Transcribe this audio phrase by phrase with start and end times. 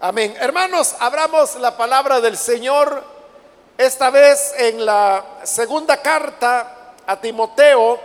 [0.00, 0.36] Amén.
[0.38, 3.02] Hermanos, abramos la palabra del Señor,
[3.76, 7.98] esta vez en la segunda carta a Timoteo,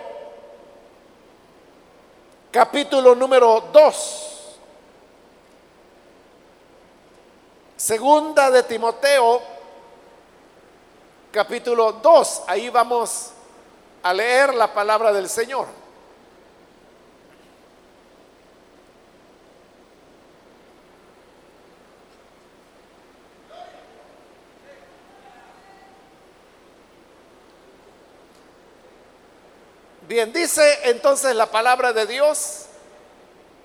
[2.49, 4.57] capítulo número 2.
[7.77, 9.39] Segunda de Timoteo,
[11.31, 12.41] capítulo 2.
[12.47, 13.33] Ahí vamos
[14.01, 15.82] a leer la palabra del Señor.
[30.13, 32.65] Bien, dice entonces la palabra de Dios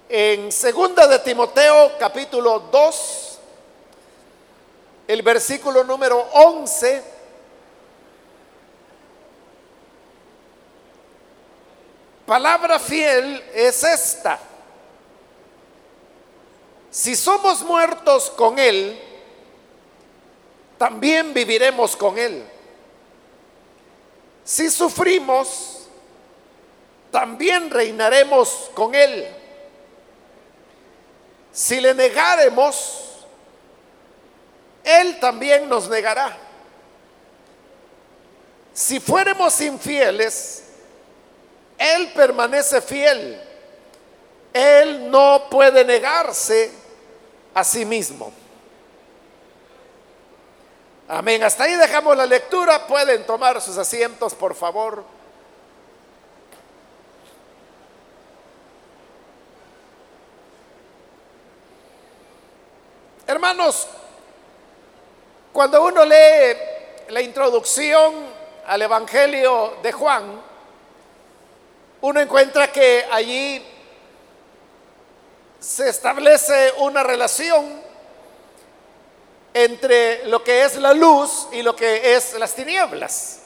[0.08, 3.38] en segunda de Timoteo capítulo 2,
[5.08, 7.02] el versículo número 11.
[12.24, 14.38] Palabra fiel es esta.
[16.90, 18.98] Si somos muertos con Él,
[20.78, 22.42] también viviremos con Él.
[24.44, 25.77] Si sufrimos,
[27.10, 29.26] también reinaremos con Él.
[31.52, 33.26] Si le negaremos,
[34.84, 36.36] Él también nos negará.
[38.72, 40.64] Si fuéramos infieles,
[41.76, 43.42] Él permanece fiel.
[44.52, 46.70] Él no puede negarse
[47.54, 48.32] a sí mismo.
[51.08, 51.42] Amén.
[51.42, 52.86] Hasta ahí dejamos la lectura.
[52.86, 55.04] Pueden tomar sus asientos, por favor.
[63.28, 63.86] Hermanos,
[65.52, 66.56] cuando uno lee
[67.08, 68.14] la introducción
[68.66, 70.40] al Evangelio de Juan,
[72.00, 73.62] uno encuentra que allí
[75.60, 77.82] se establece una relación
[79.52, 83.40] entre lo que es la luz y lo que es las tinieblas.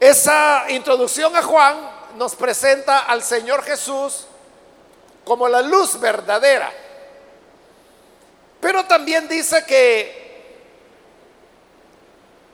[0.00, 1.76] Esa introducción a Juan
[2.16, 4.26] nos presenta al Señor Jesús
[5.24, 6.72] como la luz verdadera.
[8.62, 10.54] Pero también dice que,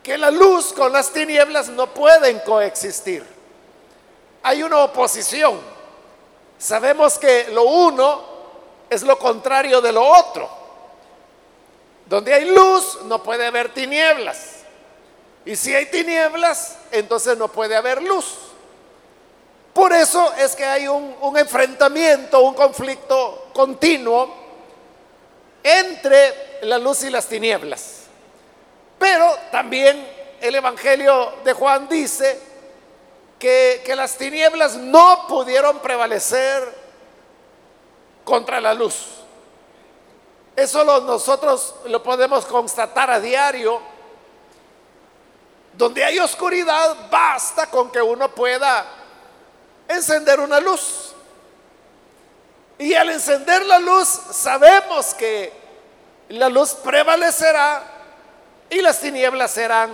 [0.02, 3.26] que la luz con las tinieblas no pueden coexistir.
[4.42, 5.60] Hay una oposición.
[6.56, 8.24] Sabemos que lo uno
[8.88, 10.48] es lo contrario de lo otro.
[12.06, 14.60] Donde hay luz no puede haber tinieblas.
[15.44, 18.34] Y si hay tinieblas, entonces no puede haber luz.
[19.74, 24.47] Por eso es que hay un, un enfrentamiento, un conflicto continuo
[25.68, 28.02] entre la luz y las tinieblas.
[28.98, 30.06] Pero también
[30.40, 32.40] el Evangelio de Juan dice
[33.38, 36.72] que, que las tinieblas no pudieron prevalecer
[38.24, 39.06] contra la luz.
[40.56, 43.80] Eso nosotros lo podemos constatar a diario.
[45.72, 48.84] Donde hay oscuridad, basta con que uno pueda
[49.86, 51.14] encender una luz.
[52.78, 55.52] Y al encender la luz sabemos que
[56.30, 57.82] la luz prevalecerá
[58.70, 59.90] y las tinieblas serán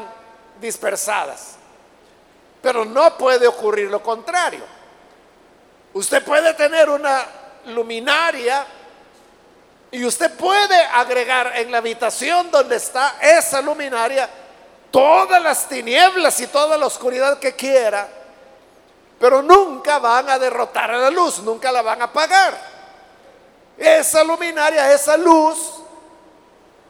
[0.60, 1.56] dispersadas.
[2.60, 4.64] Pero no puede ocurrir lo contrario.
[5.92, 7.24] Usted puede tener una
[7.66, 8.66] luminaria
[9.90, 14.28] y usted puede agregar en la habitación donde está esa luminaria
[14.90, 18.08] todas las tinieblas y toda la oscuridad que quiera,
[19.18, 22.56] pero nunca van a derrotar a la luz, nunca la van a apagar.
[23.76, 25.83] Esa luminaria, esa luz,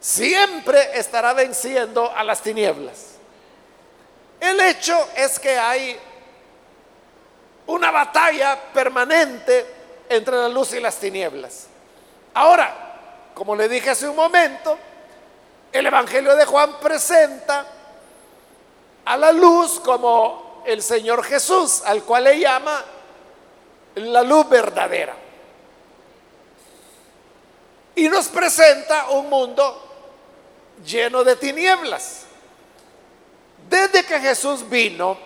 [0.04, 3.14] siempre estará venciendo a las tinieblas.
[4.38, 5.98] El hecho es que hay
[7.68, 9.64] una batalla permanente
[10.10, 11.68] entre la luz y las tinieblas.
[12.34, 14.76] Ahora, como le dije hace un momento,
[15.72, 17.66] el Evangelio de Juan presenta
[19.06, 22.84] a la luz como el Señor Jesús, al cual le llama
[23.94, 25.14] la luz verdadera.
[27.94, 29.92] Y nos presenta un mundo
[30.84, 32.22] lleno de tinieblas.
[33.68, 35.18] Desde que Jesús vino,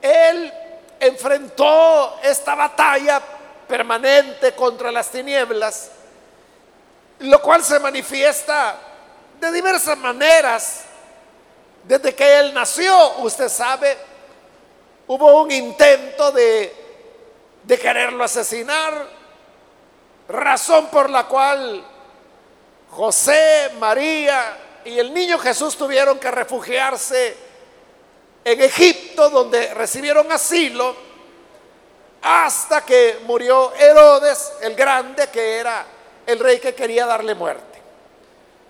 [0.00, 0.52] Él
[1.00, 3.20] enfrentó esta batalla
[3.66, 5.90] permanente contra las tinieblas,
[7.20, 8.76] lo cual se manifiesta
[9.40, 10.84] de diversas maneras.
[11.84, 13.96] Desde que Él nació, usted sabe,
[15.08, 16.72] hubo un intento de,
[17.64, 19.06] de quererlo asesinar,
[20.28, 21.84] razón por la cual
[22.92, 27.34] José, María y el niño Jesús tuvieron que refugiarse
[28.44, 30.94] en Egipto, donde recibieron asilo,
[32.20, 35.86] hasta que murió Herodes el Grande, que era
[36.26, 37.80] el rey que quería darle muerte.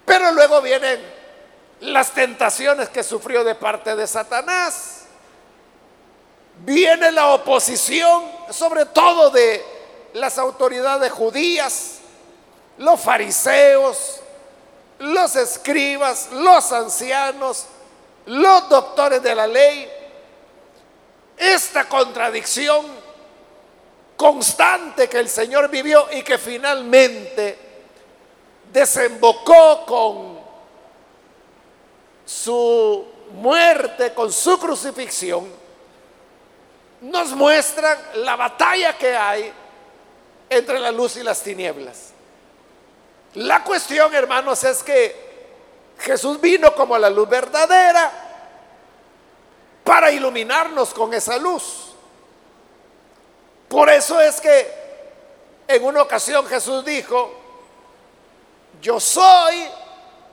[0.05, 1.01] Pero luego vienen
[1.81, 5.01] las tentaciones que sufrió de parte de Satanás.
[6.59, 9.65] Viene la oposición, sobre todo de
[10.13, 12.02] las autoridades judías,
[12.83, 14.21] los fariseos,
[14.99, 17.67] los escribas, los ancianos,
[18.27, 19.89] los doctores de la ley.
[21.37, 22.85] Esta contradicción
[24.17, 27.57] constante que el Señor vivió y que finalmente
[28.73, 30.41] desembocó con
[32.27, 35.49] su muerte, con su crucifixión,
[37.01, 39.53] nos muestran la batalla que hay
[40.51, 42.12] entre la luz y las tinieblas.
[43.35, 45.33] La cuestión, hermanos, es que
[45.99, 48.11] Jesús vino como la luz verdadera
[49.85, 51.93] para iluminarnos con esa luz.
[53.69, 54.83] Por eso es que
[55.67, 57.33] en una ocasión Jesús dijo,
[58.83, 59.65] yo soy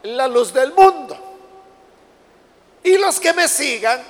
[0.03, 1.17] la luz del mundo.
[2.83, 4.03] Y los que me sigan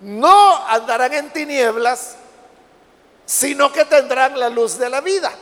[0.00, 2.16] no andarán en tinieblas,
[3.24, 5.32] sino que tendrán la luz de la vida.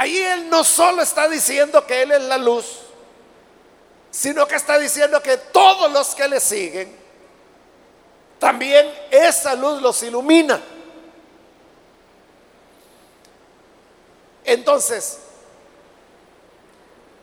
[0.00, 2.64] Ahí Él no solo está diciendo que Él es la luz,
[4.10, 6.96] sino que está diciendo que todos los que le siguen,
[8.38, 10.58] también esa luz los ilumina.
[14.42, 15.18] Entonces,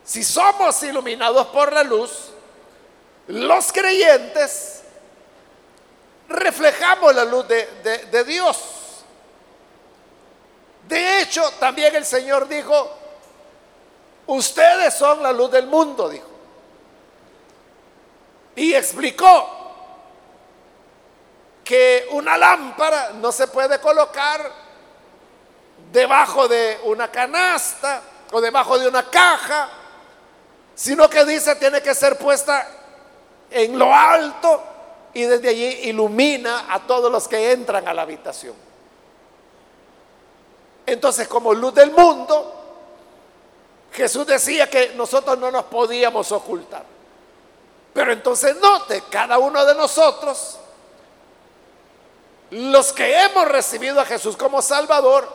[0.04, 2.12] si somos iluminados por la luz,
[3.26, 4.84] los creyentes
[6.30, 7.66] reflejamos la luz de,
[8.12, 8.77] de Dios.
[10.88, 12.90] De hecho, también el Señor dijo,
[14.28, 16.28] ustedes son la luz del mundo, dijo.
[18.56, 19.58] Y explicó
[21.64, 24.50] que una lámpara no se puede colocar
[25.92, 28.02] debajo de una canasta
[28.32, 29.70] o debajo de una caja,
[30.74, 32.68] sino que dice tiene que ser puesta
[33.52, 34.64] en lo alto
[35.14, 38.67] y desde allí ilumina a todos los que entran a la habitación.
[40.88, 42.54] Entonces, como luz del mundo,
[43.92, 46.86] Jesús decía que nosotros no nos podíamos ocultar.
[47.94, 50.58] Pero entonces note, cada uno de nosotros,
[52.52, 55.28] los que hemos recibido a Jesús como Salvador,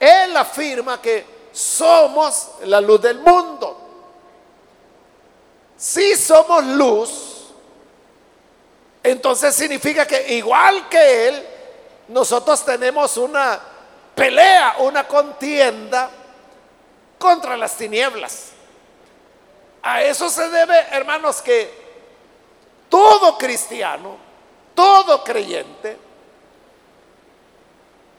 [0.00, 3.78] Él afirma que somos la luz del mundo.
[5.76, 7.48] Si somos luz,
[9.02, 11.46] entonces significa que igual que Él,
[12.08, 13.71] nosotros tenemos una
[14.14, 16.10] pelea, una contienda
[17.18, 18.50] contra las tinieblas.
[19.82, 21.82] A eso se debe, hermanos, que
[22.88, 24.16] todo cristiano,
[24.74, 25.98] todo creyente,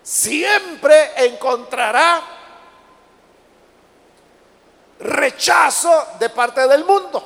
[0.02, 2.22] siempre encontrará
[5.00, 7.24] rechazo de parte del mundo.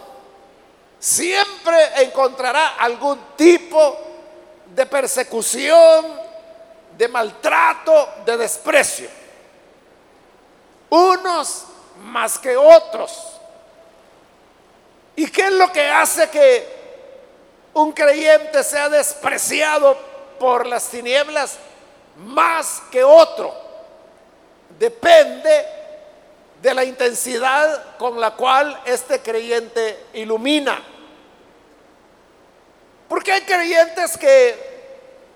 [0.99, 3.97] Siempre encontrará algún tipo
[4.73, 6.26] de persecución,
[6.97, 9.09] de maltrato, de desprecio.
[10.89, 11.65] Unos
[12.03, 13.33] más que otros.
[15.15, 16.77] ¿Y qué es lo que hace que
[17.73, 19.97] un creyente sea despreciado
[20.39, 21.57] por las tinieblas
[22.17, 23.53] más que otro?
[24.79, 25.65] Depende
[26.61, 30.81] de la intensidad con la cual este creyente ilumina.
[33.07, 34.76] Porque hay creyentes que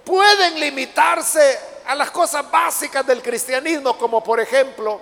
[0.04, 5.02] pueden limitarse a las cosas básicas del cristianismo, como por ejemplo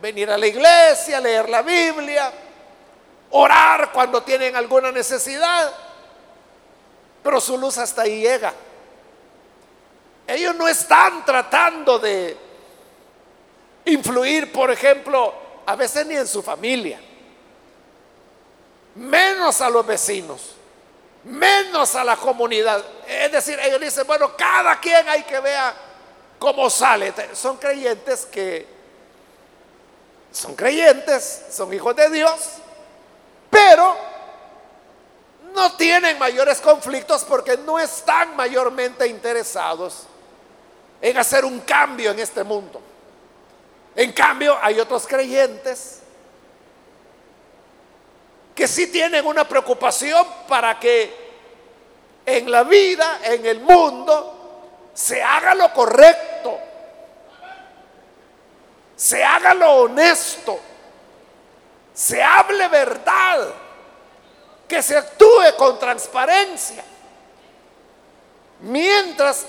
[0.00, 2.32] venir a la iglesia, leer la Biblia,
[3.30, 5.72] orar cuando tienen alguna necesidad,
[7.22, 8.52] pero su luz hasta ahí llega.
[10.26, 12.36] Ellos no están tratando de
[13.86, 15.34] influir, por ejemplo,
[15.66, 17.00] a veces ni en su familia,
[18.94, 20.53] menos a los vecinos
[21.24, 22.84] menos a la comunidad.
[23.06, 25.74] Es decir, ellos dicen, bueno, cada quien hay que vea
[26.38, 27.12] cómo sale.
[27.34, 28.74] Son creyentes que
[30.30, 32.40] son creyentes, son hijos de Dios,
[33.48, 33.96] pero
[35.54, 40.08] no tienen mayores conflictos porque no están mayormente interesados
[41.00, 42.82] en hacer un cambio en este mundo.
[43.94, 46.00] En cambio, hay otros creyentes
[48.54, 51.24] que sí tienen una preocupación para que
[52.24, 56.58] en la vida, en el mundo, se haga lo correcto,
[58.96, 60.58] se haga lo honesto,
[61.92, 63.48] se hable verdad,
[64.68, 66.84] que se actúe con transparencia.
[68.60, 69.46] Mientras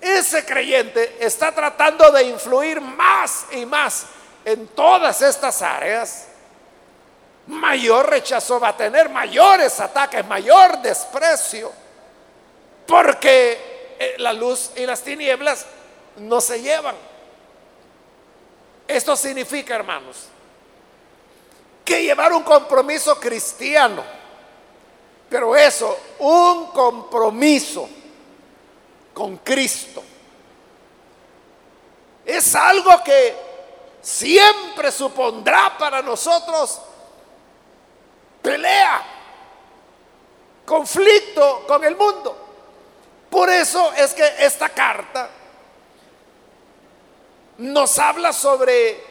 [0.00, 4.06] ese creyente está tratando de influir más y más
[4.44, 6.28] en todas estas áreas,
[7.46, 11.72] mayor rechazo va a tener, mayores ataques, mayor desprecio,
[12.86, 15.66] porque eh, la luz y las tinieblas
[16.16, 16.96] no se llevan.
[18.88, 20.26] Esto significa, hermanos,
[21.84, 24.02] que llevar un compromiso cristiano,
[25.28, 27.88] pero eso, un compromiso
[29.14, 30.02] con Cristo,
[32.24, 33.36] es algo que
[34.02, 36.80] siempre supondrá para nosotros
[38.46, 39.02] pelea,
[40.64, 42.46] conflicto con el mundo.
[43.28, 45.28] Por eso es que esta carta
[47.58, 49.02] nos habla sobre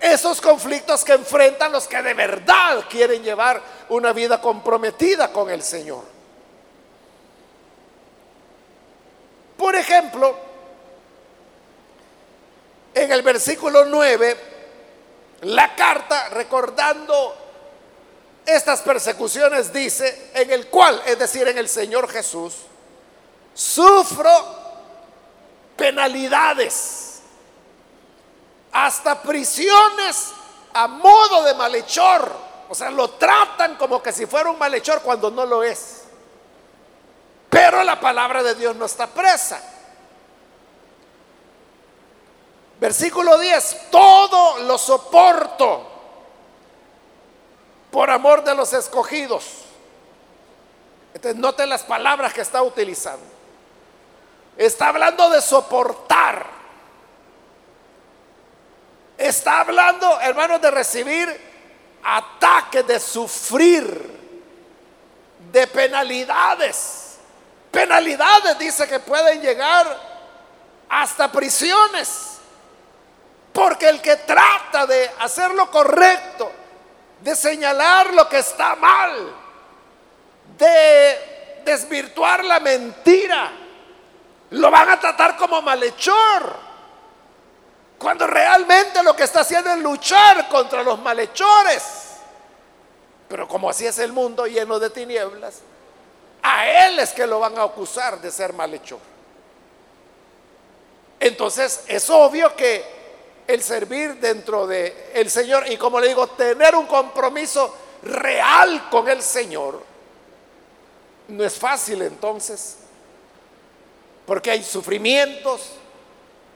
[0.00, 5.62] esos conflictos que enfrentan los que de verdad quieren llevar una vida comprometida con el
[5.62, 6.04] Señor.
[9.58, 10.38] Por ejemplo,
[12.94, 14.36] en el versículo 9,
[15.42, 17.43] la carta recordando
[18.46, 22.54] estas persecuciones dice, en el cual, es decir, en el Señor Jesús,
[23.54, 24.30] sufro
[25.76, 27.20] penalidades,
[28.72, 30.32] hasta prisiones
[30.74, 32.32] a modo de malhechor.
[32.68, 36.02] O sea, lo tratan como que si fuera un malhechor cuando no lo es.
[37.48, 39.62] Pero la palabra de Dios no está presa.
[42.80, 45.93] Versículo 10, todo lo soporto
[47.94, 49.44] por amor de los escogidos.
[51.14, 53.24] Entonces, noten las palabras que está utilizando.
[54.56, 56.44] Está hablando de soportar.
[59.16, 61.40] Está hablando, hermanos, de recibir
[62.02, 64.10] ataques, de sufrir,
[65.52, 67.18] de penalidades.
[67.70, 69.86] Penalidades dice que pueden llegar
[70.88, 72.38] hasta prisiones.
[73.52, 76.63] Porque el que trata de hacer lo correcto,
[77.24, 79.34] de señalar lo que está mal,
[80.58, 83.50] de desvirtuar la mentira,
[84.50, 86.64] lo van a tratar como malhechor.
[87.96, 91.82] Cuando realmente lo que está haciendo es luchar contra los malhechores.
[93.26, 95.62] Pero como así es el mundo lleno de tinieblas,
[96.42, 99.00] a él es que lo van a acusar de ser malhechor.
[101.18, 103.03] Entonces es obvio que
[103.46, 109.08] el servir dentro de el Señor y como le digo, tener un compromiso real con
[109.08, 109.82] el Señor.
[111.28, 112.76] No es fácil entonces,
[114.26, 115.72] porque hay sufrimientos,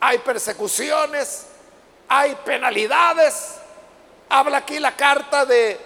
[0.00, 1.46] hay persecuciones,
[2.08, 3.54] hay penalidades.
[4.30, 5.78] Habla aquí la carta de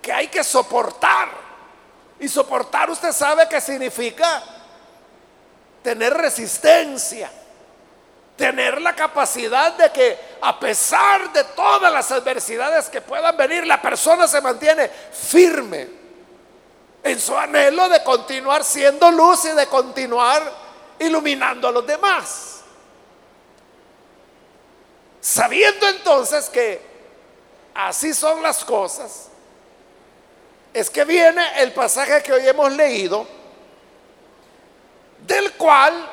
[0.00, 1.28] que hay que soportar.
[2.18, 4.42] Y soportar usted sabe que significa
[5.82, 7.30] tener resistencia
[8.36, 13.80] tener la capacidad de que a pesar de todas las adversidades que puedan venir, la
[13.80, 15.88] persona se mantiene firme
[17.02, 20.42] en su anhelo de continuar siendo luz y de continuar
[20.98, 22.62] iluminando a los demás.
[25.20, 26.80] Sabiendo entonces que
[27.74, 29.28] así son las cosas,
[30.72, 33.26] es que viene el pasaje que hoy hemos leído,
[35.24, 36.10] del cual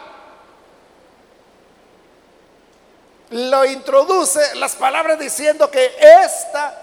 [3.31, 6.77] lo introduce las palabras diciendo que esta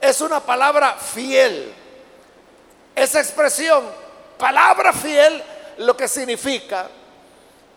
[0.00, 1.72] es una palabra fiel.
[2.94, 3.84] Esa expresión,
[4.36, 5.42] palabra fiel,
[5.78, 6.88] lo que significa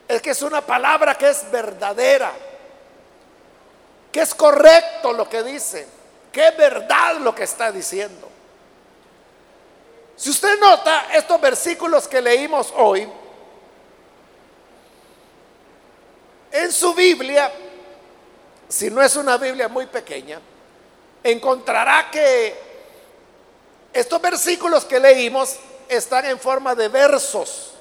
[0.07, 2.31] es que es una palabra que es verdadera,
[4.11, 5.87] que es correcto lo que dice,
[6.31, 8.27] que es verdad lo que está diciendo.
[10.15, 13.07] Si usted nota estos versículos que leímos hoy,
[16.51, 17.51] en su Biblia
[18.69, 20.39] si no es una Biblia muy pequeña,
[21.23, 22.55] encontrará que
[23.91, 25.57] estos versículos que leímos
[25.87, 27.73] están en forma de versos.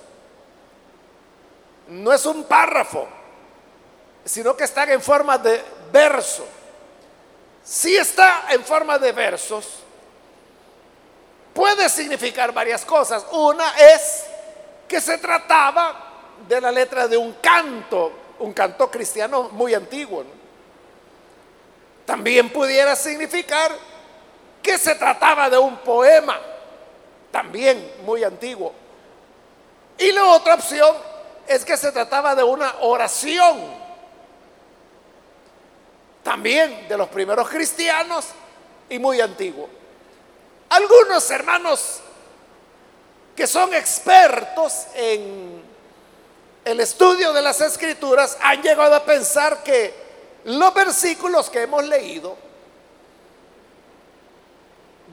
[1.89, 3.07] No es un párrafo,
[4.25, 6.47] sino que están en forma de verso.
[7.63, 9.81] Si está en forma de versos,
[11.53, 13.27] puede significar varias cosas.
[13.31, 14.25] Una es
[14.89, 16.05] que se trataba
[16.49, 20.38] de la letra de un canto, un canto cristiano muy antiguo.
[22.09, 23.71] También pudiera significar
[24.63, 26.41] que se trataba de un poema,
[27.31, 28.73] también muy antiguo.
[29.99, 30.97] Y la otra opción
[31.47, 33.59] es que se trataba de una oración,
[36.23, 38.29] también de los primeros cristianos
[38.89, 39.69] y muy antiguo.
[40.71, 42.01] Algunos hermanos
[43.37, 45.63] que son expertos en
[46.65, 50.08] el estudio de las escrituras han llegado a pensar que
[50.49, 52.35] los versículos que hemos leído,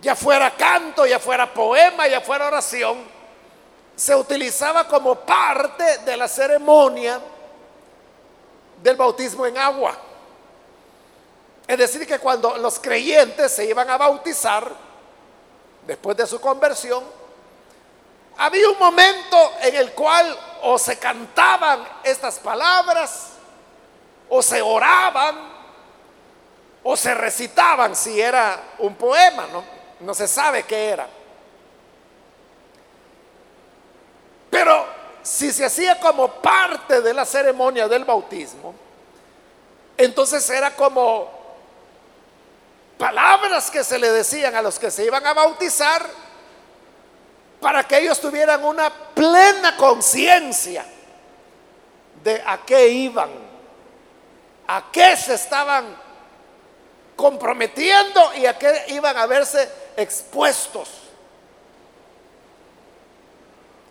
[0.02, 3.04] ya fuera canto, ya fuera poema, ya fuera oración,
[3.96, 7.20] se utilizaba como parte de la ceremonia
[8.82, 9.98] del bautismo en agua.
[11.68, 14.72] Es decir, que cuando los creyentes se iban a bautizar,
[15.86, 17.04] después de su conversión,
[18.38, 23.35] había un momento en el cual o se cantaban estas palabras,
[24.30, 25.36] o se oraban,
[26.84, 29.64] o se recitaban si era un poema, ¿no?
[30.02, 31.08] No se sabe qué era.
[34.50, 34.86] Pero
[35.24, 38.76] si se hacía como parte de la ceremonia del bautismo,
[39.98, 41.30] entonces era como
[42.98, 46.06] palabras que se le decían a los que se iban a bautizar
[47.60, 50.86] para que ellos tuvieran una plena conciencia
[52.24, 53.30] de a qué iban,
[54.68, 55.96] a qué se estaban
[57.16, 60.90] comprometiendo y a qué iban a verse expuestos.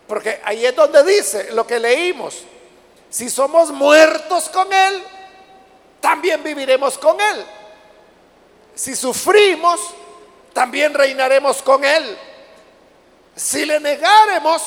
[0.06, 2.42] Porque ahí es donde dice lo que leímos,
[3.08, 5.02] si somos muertos con Él,
[6.00, 7.46] también viviremos con Él.
[8.74, 9.80] Si sufrimos,
[10.52, 12.18] también reinaremos con Él.
[13.34, 14.62] Si le negaremos,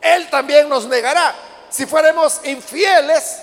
[0.00, 1.34] Él también nos negará.
[1.70, 3.42] Si fuéramos infieles,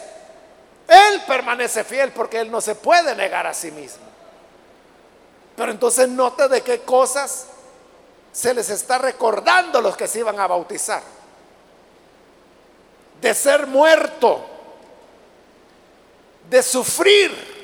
[0.87, 4.03] Él permanece fiel porque Él no se puede negar a sí mismo.
[5.55, 7.47] Pero entonces note de qué cosas
[8.31, 11.01] se les está recordando los que se iban a bautizar.
[13.21, 14.45] De ser muerto,
[16.49, 17.55] de sufrir,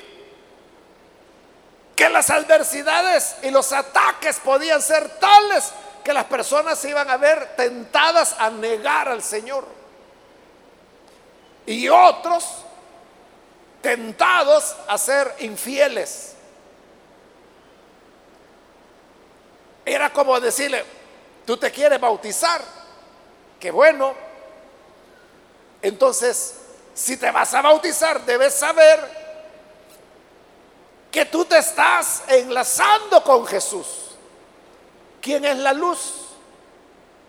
[1.94, 7.16] que las adversidades y los ataques podían ser tales que las personas se iban a
[7.16, 9.64] ver tentadas a negar al Señor.
[11.66, 12.64] Y otros
[13.82, 16.34] tentados a ser infieles.
[19.84, 20.84] Era como decirle,
[21.44, 22.62] tú te quieres bautizar,
[23.58, 24.14] qué bueno.
[25.82, 26.54] Entonces,
[26.94, 29.22] si te vas a bautizar, debes saber
[31.10, 33.86] que tú te estás enlazando con Jesús
[35.20, 36.14] quien es la luz.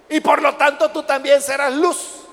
[0.09, 2.23] Y por lo tanto tú también serás luz.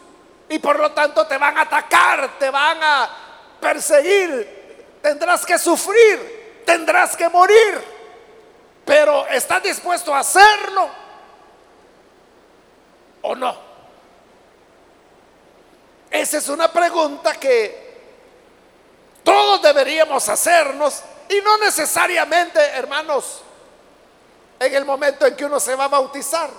[0.48, 3.29] Y por lo tanto te van a atacar, te van a
[3.60, 7.80] perseguir, tendrás que sufrir, tendrás que morir.
[8.84, 10.88] Pero ¿estás dispuesto a hacerlo
[13.22, 13.56] o no?
[16.10, 17.90] Esa es una pregunta que
[19.22, 23.42] todos deberíamos hacernos y no necesariamente, hermanos,
[24.58, 26.50] en el momento en que uno se va a bautizar.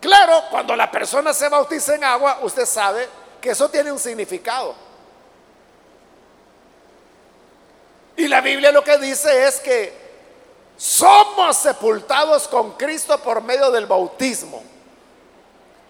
[0.00, 3.08] Claro, cuando la persona se bautiza en agua, usted sabe
[3.40, 4.74] que eso tiene un significado.
[8.16, 10.02] Y la Biblia lo que dice es que
[10.76, 14.62] somos sepultados con Cristo por medio del bautismo.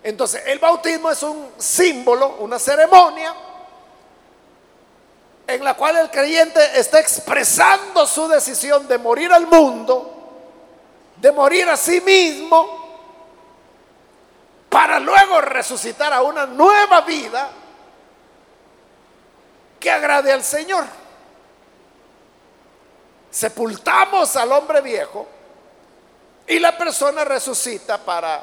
[0.02, 3.34] Entonces, el bautismo es un símbolo, una ceremonia
[5.46, 10.22] en la cual el creyente está expresando su decisión de morir al mundo
[11.22, 12.80] de morir a sí mismo
[14.68, 17.48] para luego resucitar a una nueva vida
[19.78, 20.84] que agrade al Señor.
[23.32, 25.26] Sepultamos al hombre viejo
[26.46, 28.42] y la persona resucita para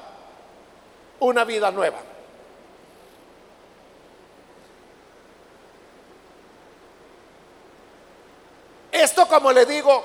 [1.20, 2.00] una vida nueva.
[8.92, 10.04] Esto, como le digo,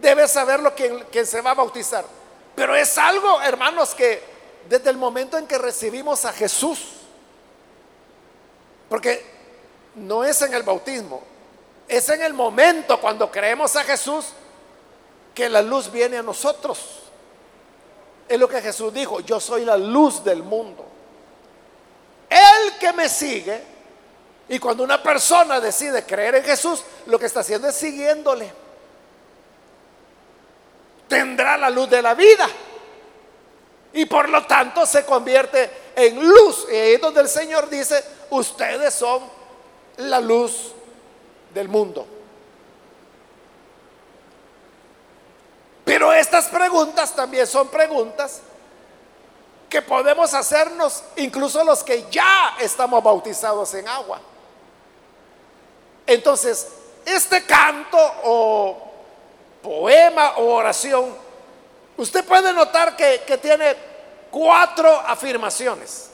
[0.00, 2.06] debe saberlo quien, quien se va a bautizar.
[2.54, 4.22] Pero es algo, hermanos, que
[4.66, 6.92] desde el momento en que recibimos a Jesús,
[8.88, 9.22] porque
[9.96, 11.35] no es en el bautismo,
[11.88, 14.26] es en el momento cuando creemos a Jesús
[15.34, 16.78] que la luz viene a nosotros.
[18.28, 20.84] Es lo que Jesús dijo, yo soy la luz del mundo.
[22.28, 23.62] El que me sigue,
[24.48, 28.66] y cuando una persona decide creer en Jesús, lo que está haciendo es siguiéndole
[31.08, 32.46] tendrá la luz de la vida.
[33.92, 36.66] Y por lo tanto se convierte en luz.
[36.70, 39.22] Y ahí es donde el Señor dice, ustedes son
[39.98, 40.72] la luz
[41.56, 42.06] del mundo.
[45.86, 48.42] Pero estas preguntas también son preguntas
[49.70, 54.20] que podemos hacernos incluso los que ya estamos bautizados en agua.
[56.06, 56.68] Entonces,
[57.06, 58.92] este canto o
[59.62, 61.16] poema o oración,
[61.96, 63.74] usted puede notar que, tiene
[64.30, 66.10] cuatro afirmaciones.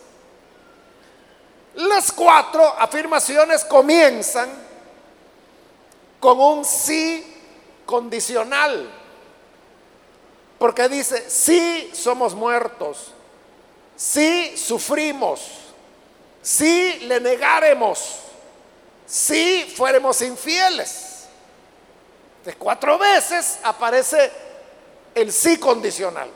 [1.74, 4.71] Las cuatro afirmaciones comienzan
[6.22, 7.26] con un sí
[7.84, 8.88] condicional.
[10.56, 13.08] Porque dice, sí somos muertos,
[13.96, 15.40] sí sufrimos,
[16.40, 18.18] sí le negaremos,
[19.04, 21.24] sí fuéramos infieles.
[22.44, 24.30] De cuatro veces aparece
[25.16, 26.30] el sí condicional.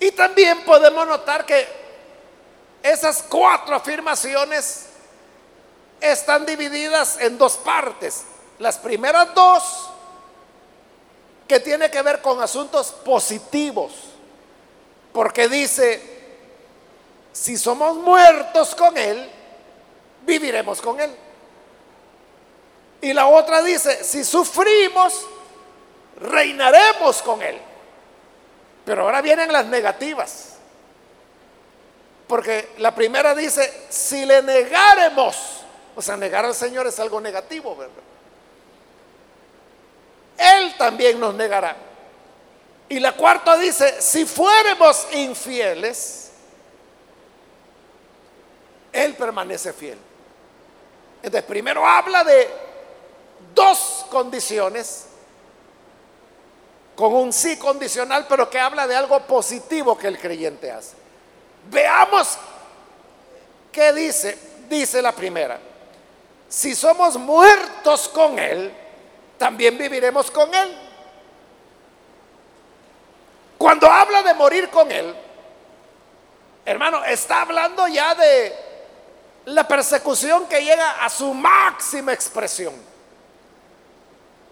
[0.00, 1.68] Y también podemos notar que
[2.82, 4.93] esas cuatro afirmaciones
[6.00, 8.24] están divididas en dos partes.
[8.58, 9.90] Las primeras dos
[11.48, 13.92] que tiene que ver con asuntos positivos,
[15.12, 16.14] porque dice,
[17.32, 19.30] si somos muertos con Él,
[20.22, 21.14] viviremos con Él.
[23.00, 25.26] Y la otra dice, si sufrimos,
[26.20, 27.60] reinaremos con Él.
[28.84, 30.54] Pero ahora vienen las negativas.
[32.26, 35.63] Porque la primera dice, si le negaremos,
[35.96, 37.94] o sea, negar al Señor es algo negativo, ¿verdad?
[40.36, 41.76] Él también nos negará.
[42.88, 46.32] Y la cuarta dice, si fuéramos infieles,
[48.92, 49.98] Él permanece fiel.
[51.22, 52.48] Entonces, primero habla de
[53.54, 55.06] dos condiciones,
[56.94, 60.96] con un sí condicional, pero que habla de algo positivo que el creyente hace.
[61.70, 62.38] Veamos
[63.72, 64.38] qué dice.
[64.68, 65.58] Dice la primera.
[66.54, 68.72] Si somos muertos con Él,
[69.36, 70.78] también viviremos con Él.
[73.58, 75.12] Cuando habla de morir con Él,
[76.64, 78.54] hermano, está hablando ya de
[79.46, 82.72] la persecución que llega a su máxima expresión.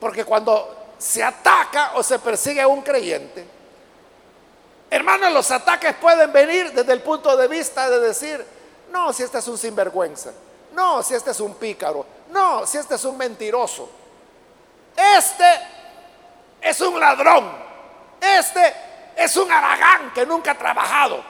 [0.01, 3.47] Porque cuando se ataca o se persigue a un creyente,
[4.91, 8.45] Hermanos, los ataques pueden venir desde el punto de vista de decir,
[8.91, 10.33] no, si este es un sinvergüenza,
[10.73, 13.89] no, si este es un pícaro, no, si este es un mentiroso,
[14.97, 15.45] este
[16.61, 17.51] es un ladrón,
[18.21, 18.75] este
[19.17, 21.23] es un aragán que nunca ha trabajado.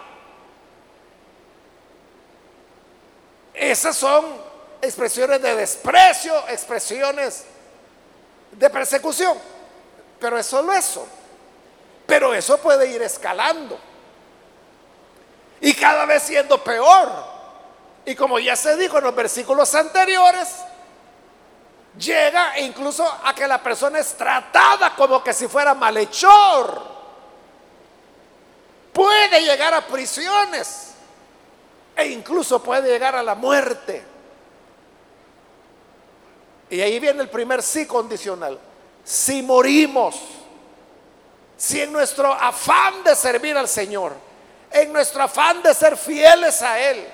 [3.54, 4.24] Esas son
[4.80, 7.44] expresiones de desprecio, expresiones
[8.52, 9.38] de persecución,
[10.18, 11.06] pero es solo eso.
[12.06, 13.78] Pero eso puede ir escalando.
[15.60, 17.31] Y cada vez siendo peor.
[18.04, 20.48] Y como ya se dijo en los versículos anteriores,
[21.98, 26.92] llega incluso a que la persona es tratada como que si fuera malhechor.
[28.92, 30.92] Puede llegar a prisiones
[31.96, 34.04] e incluso puede llegar a la muerte.
[36.70, 38.58] Y ahí viene el primer sí condicional.
[39.04, 40.16] Si morimos
[41.56, 44.14] si en nuestro afán de servir al Señor,
[44.70, 47.06] en nuestro afán de ser fieles a Él,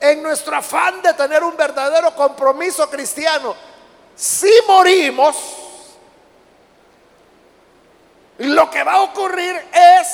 [0.00, 3.54] en nuestro afán de tener un verdadero compromiso cristiano,
[4.14, 5.36] si morimos,
[8.38, 10.08] lo que va a ocurrir es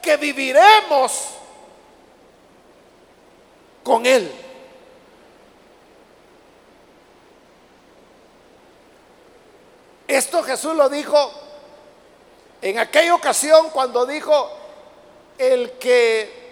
[0.00, 1.30] que viviremos
[3.82, 4.32] con Él.
[10.06, 11.32] Esto Jesús lo dijo
[12.62, 14.50] en aquella ocasión cuando dijo,
[15.38, 16.43] el que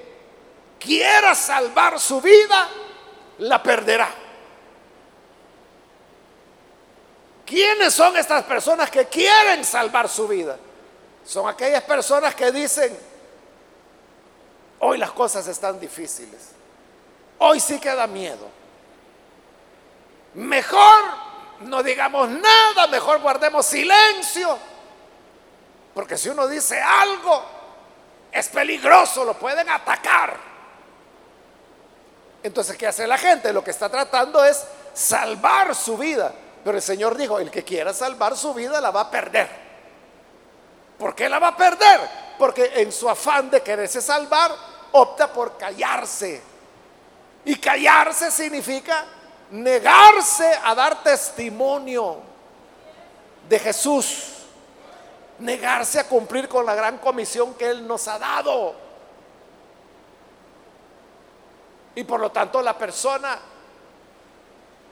[0.82, 2.68] quiera salvar su vida,
[3.38, 4.08] la perderá.
[7.46, 10.56] ¿Quiénes son estas personas que quieren salvar su vida?
[11.24, 12.98] Son aquellas personas que dicen,
[14.80, 16.52] hoy las cosas están difíciles,
[17.38, 18.48] hoy sí queda miedo.
[20.34, 21.04] Mejor
[21.60, 24.58] no digamos nada, mejor guardemos silencio
[25.94, 27.44] porque si uno dice algo,
[28.30, 30.51] es peligroso, lo pueden atacar.
[32.42, 33.52] Entonces, ¿qué hace la gente?
[33.52, 36.32] Lo que está tratando es salvar su vida.
[36.64, 39.48] Pero el Señor dijo, el que quiera salvar su vida la va a perder.
[40.98, 42.00] ¿Por qué la va a perder?
[42.38, 44.52] Porque en su afán de quererse salvar,
[44.92, 46.42] opta por callarse.
[47.44, 49.04] Y callarse significa
[49.50, 52.18] negarse a dar testimonio
[53.48, 54.32] de Jesús
[55.42, 58.74] negarse a cumplir con la gran comisión que Él nos ha dado.
[61.94, 63.38] Y por lo tanto la persona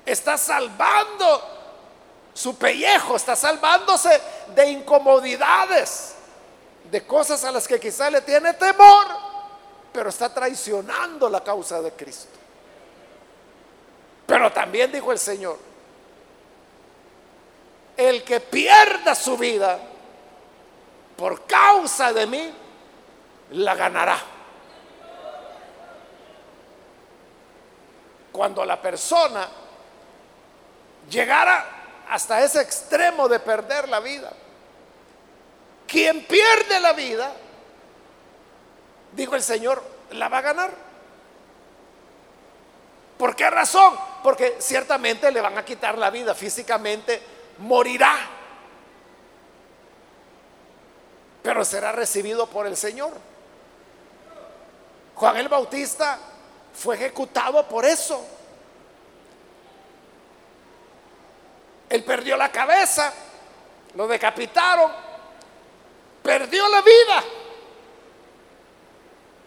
[0.05, 1.43] está salvando
[2.35, 4.21] su pellejo, está salvándose
[4.55, 6.15] de incomodidades,
[6.91, 9.07] de cosas a las que quizá le tiene temor,
[9.93, 12.39] pero está traicionando la causa de Cristo.
[14.27, 15.59] Pero también dijo el Señor,
[17.97, 19.79] el que pierda su vida
[21.17, 22.51] por causa de mí,
[23.51, 24.19] la ganará.
[28.33, 29.49] Cuando la persona
[31.09, 31.67] llegara
[32.09, 34.33] hasta ese extremo de perder la vida.
[35.87, 37.33] Quien pierde la vida,
[39.13, 40.71] dijo el Señor, la va a ganar.
[43.19, 43.99] ¿Por qué razón?
[44.23, 47.21] Porque ciertamente le van a quitar la vida físicamente,
[47.59, 48.17] morirá,
[51.43, 53.13] pero será recibido por el Señor.
[55.15, 56.19] Juan el Bautista
[56.75, 58.25] fue ejecutado por eso.
[61.89, 63.13] Él perdió la cabeza,
[63.95, 64.93] lo decapitaron,
[66.23, 67.25] perdió la vida,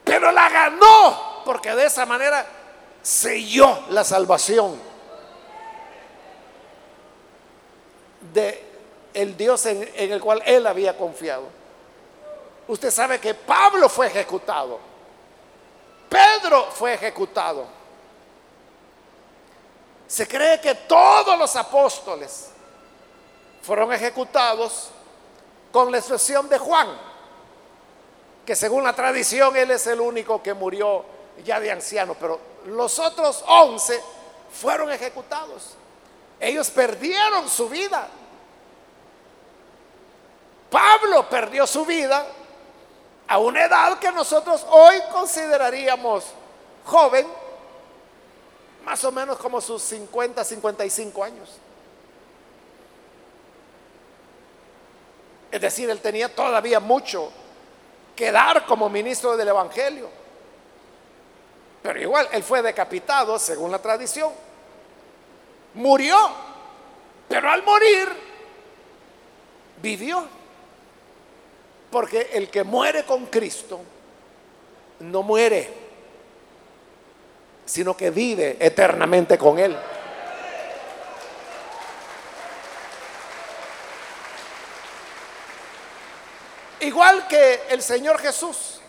[0.04, 2.46] pero la ganó, porque de esa manera
[3.02, 4.80] selló la salvación
[8.34, 8.64] de
[9.14, 11.48] el Dios en, en el cual él había confiado.
[12.68, 14.80] Usted sabe que Pablo fue ejecutado,
[16.14, 17.66] Pedro fue ejecutado.
[20.08, 22.50] Se cree que todos los apóstoles
[23.64, 24.92] fueron ejecutados
[25.72, 26.88] con la excepción de Juan,
[28.46, 31.04] que según la tradición él es el único que murió
[31.44, 34.00] ya de anciano, pero los otros once
[34.52, 35.74] fueron ejecutados.
[36.40, 38.08] Ellos perdieron su vida.
[40.70, 42.24] Pablo perdió su vida
[43.28, 46.26] a una edad que nosotros hoy consideraríamos
[46.86, 47.26] joven,
[48.86, 51.50] más o menos como sus 50, 55 años.
[55.52, 57.32] Es decir, él tenía todavía mucho
[58.16, 60.10] que dar como ministro del Evangelio.
[61.82, 64.32] Pero igual, él fue decapitado, según la tradición.
[65.76, 66.18] Murió,
[67.28, 68.10] pero al morir,
[69.82, 70.26] vivió.
[71.94, 73.80] Porque el que muere con Cristo
[75.02, 75.72] no muere,
[77.68, 79.78] sino que vive eternamente con Él.
[86.80, 88.82] Igual que el Señor Jesús,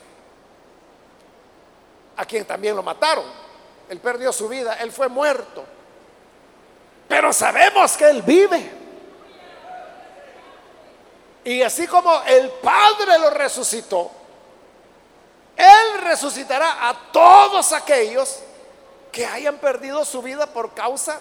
[2.17, 3.27] a quien también lo mataron.
[3.91, 5.63] Él perdió su vida, él fue muerto.
[7.07, 8.84] Pero sabemos que él vive.
[11.45, 14.11] Y así como el Padre lo resucitó,
[15.57, 18.41] Él resucitará a todos aquellos
[19.13, 21.21] que hayan perdido su vida por causa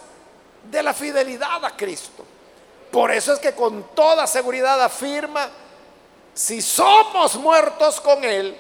[0.64, 2.26] de la fidelidad a Cristo.
[2.92, 5.50] Por eso es que con toda seguridad afirma
[6.34, 8.58] si somos muertos con Él,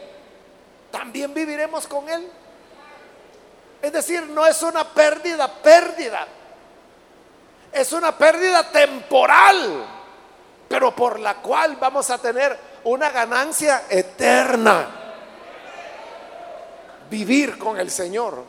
[0.91, 2.29] también viviremos con Él.
[3.81, 6.27] Es decir, no es una pérdida, pérdida.
[7.71, 9.85] Es una pérdida temporal,
[10.73, 14.89] pero por la cual vamos a tener una ganancia eterna.
[17.11, 18.43] Vivir con el Señor.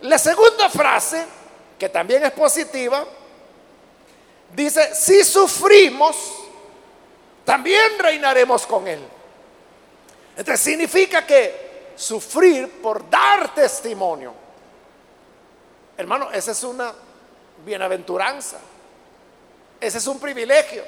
[0.00, 1.24] La segunda frase,
[1.78, 3.04] que también es positiva,
[4.56, 6.16] dice, si sufrimos,
[7.44, 9.06] también reinaremos con Él.
[10.36, 14.34] Entonces significa que sufrir por dar testimonio,
[15.96, 16.92] hermano, esa es una
[17.64, 18.58] bienaventuranza,
[19.86, 20.84] ese es un privilegio.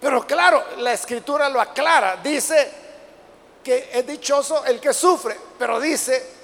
[0.00, 2.70] Pero claro, la escritura lo aclara, dice
[3.62, 6.40] que es dichoso el que sufre, pero dice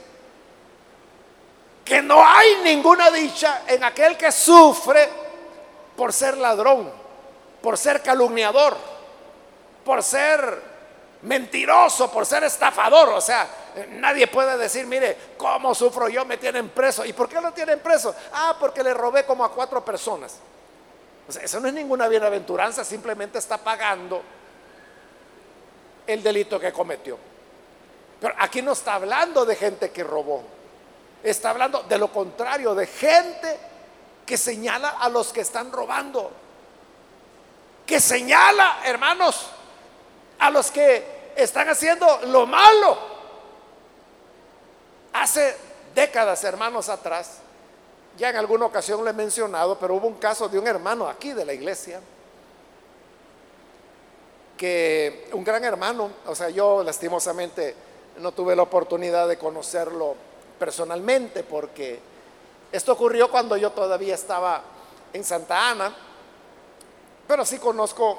[1.85, 5.09] que no hay ninguna dicha en aquel que sufre
[5.97, 7.07] por ser ladrón
[7.67, 8.77] por ser calumniador,
[9.85, 10.63] por ser
[11.23, 13.09] mentiroso, por ser estafador.
[13.09, 13.49] O sea,
[13.89, 16.25] nadie puede decir, mire, ¿cómo sufro yo?
[16.25, 17.05] Me tienen preso.
[17.05, 18.15] ¿Y por qué lo tienen preso?
[18.33, 20.37] Ah, porque le robé como a cuatro personas.
[21.29, 24.23] O sea, eso no es ninguna bienaventuranza, simplemente está pagando
[26.07, 27.19] el delito que cometió.
[28.21, 30.43] Pero aquí no está hablando de gente que robó.
[31.23, 33.59] Está hablando de lo contrario, de gente
[34.25, 36.31] que señala a los que están robando
[37.87, 39.47] que señala, hermanos,
[40.41, 42.99] a los que están haciendo lo malo.
[45.13, 45.57] Hace
[45.95, 47.39] décadas, hermanos, atrás,
[48.17, 51.33] ya en alguna ocasión lo he mencionado, pero hubo un caso de un hermano aquí
[51.33, 52.01] de la iglesia,
[54.57, 57.75] que un gran hermano, o sea, yo lastimosamente
[58.19, 60.15] no tuve la oportunidad de conocerlo
[60.59, 62.01] personalmente, porque
[62.73, 64.63] esto ocurrió cuando yo todavía estaba
[65.13, 65.95] en Santa Ana,
[67.27, 68.19] pero sí conozco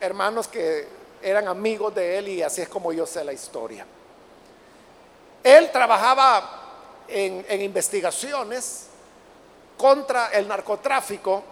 [0.00, 0.88] hermanos que
[1.22, 3.86] eran amigos de él y así es como yo sé la historia.
[5.44, 6.62] Él trabajaba
[7.08, 8.86] en, investigaciones
[9.82, 11.42] contra el narcotráfico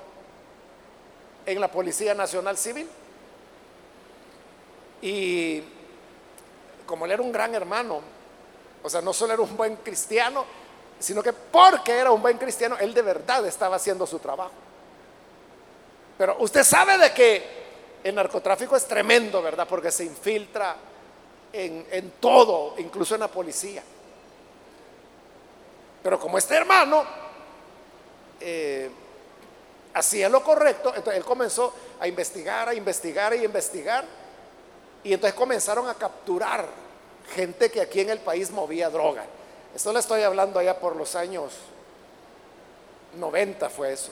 [1.44, 2.88] en la Policía Nacional Civil.
[5.02, 5.60] Y
[6.86, 8.00] como él era un gran hermano,
[8.84, 10.44] o sea, no solo era un buen cristiano,
[11.00, 14.52] sino que porque era un buen cristiano, él de verdad estaba haciendo su trabajo.
[16.16, 17.44] Pero usted sabe de que
[18.04, 19.66] el narcotráfico es tremendo, ¿verdad?
[19.68, 20.76] Porque se infiltra
[21.52, 23.82] en, todo, incluso en la policía.
[26.00, 27.29] Pero como este hermano
[28.40, 28.90] eh,
[29.94, 34.04] hacía lo correcto, entonces él comenzó a investigar, a investigar y investigar.
[35.02, 36.66] Y entonces comenzaron a capturar
[37.34, 39.24] gente que aquí en el país movía droga.
[39.74, 41.52] Esto le estoy hablando allá por los años
[43.18, 44.10] 90 fue eso.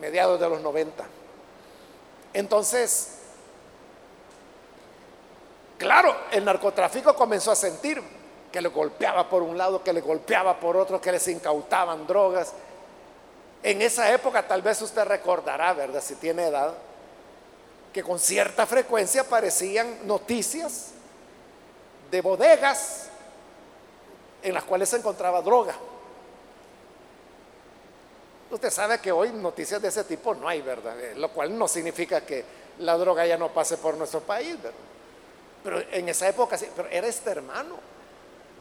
[0.00, 1.04] Mediados de los 90.
[2.34, 3.18] Entonces,
[5.78, 8.02] claro, el narcotráfico comenzó a sentir
[8.56, 12.54] que le golpeaba por un lado, que le golpeaba por otro, que les incautaban drogas.
[13.62, 16.02] En esa época tal vez usted recordará, ¿verdad?
[16.02, 16.72] Si tiene edad,
[17.92, 20.92] que con cierta frecuencia aparecían noticias
[22.10, 23.08] de bodegas
[24.42, 25.74] en las cuales se encontraba droga.
[28.50, 30.98] Usted sabe que hoy noticias de ese tipo no hay, ¿verdad?
[30.98, 32.42] Eh, lo cual no significa que
[32.78, 34.80] la droga ya no pase por nuestro país, ¿verdad?
[35.62, 37.95] Pero en esa época sí, pero era este hermano,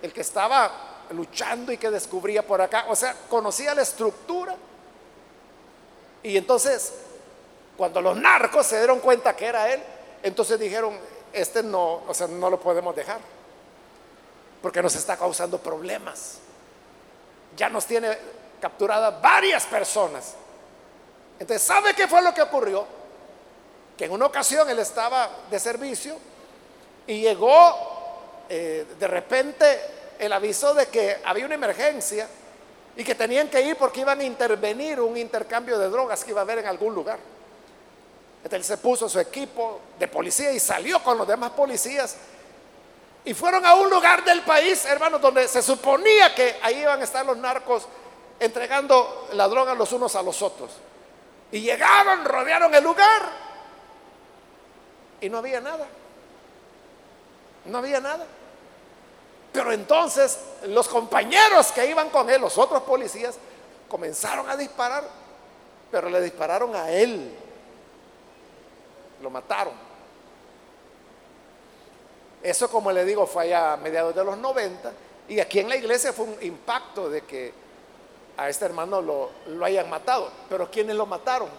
[0.01, 4.55] el que estaba luchando y que descubría por acá, o sea, conocía la estructura.
[6.23, 6.93] Y entonces,
[7.77, 9.81] cuando los narcos se dieron cuenta que era él,
[10.23, 10.97] entonces dijeron,
[11.31, 13.19] este no, o sea, no lo podemos dejar,
[14.61, 16.39] porque nos está causando problemas.
[17.55, 18.17] Ya nos tiene
[18.59, 20.33] capturadas varias personas.
[21.39, 22.85] Entonces, ¿sabe qué fue lo que ocurrió?
[23.97, 26.17] Que en una ocasión él estaba de servicio
[27.07, 27.94] y llegó
[28.49, 29.79] eh, de repente
[30.19, 32.27] el aviso de que había una emergencia
[32.95, 36.41] y que tenían que ir porque iban a intervenir un intercambio de drogas que iba
[36.41, 37.19] a haber en algún lugar.
[38.37, 42.15] Entonces él se puso su equipo de policía y salió con los demás policías
[43.25, 47.03] y fueron a un lugar del país, hermanos, donde se suponía que ahí iban a
[47.03, 47.87] estar los narcos
[48.39, 50.71] entregando la droga los unos a los otros.
[51.51, 53.23] Y llegaron, rodearon el lugar
[55.19, 55.87] y no había nada.
[57.65, 58.25] No había nada.
[59.51, 63.37] Pero entonces los compañeros que iban con él, los otros policías,
[63.87, 65.07] comenzaron a disparar,
[65.89, 67.33] pero le dispararon a él.
[69.21, 69.73] Lo mataron.
[72.43, 74.91] Eso, como le digo, fue allá a mediados de los 90.
[75.29, 77.53] Y aquí en la iglesia fue un impacto de que
[78.37, 80.29] a este hermano lo, lo hayan matado.
[80.49, 81.49] Pero ¿quiénes lo mataron?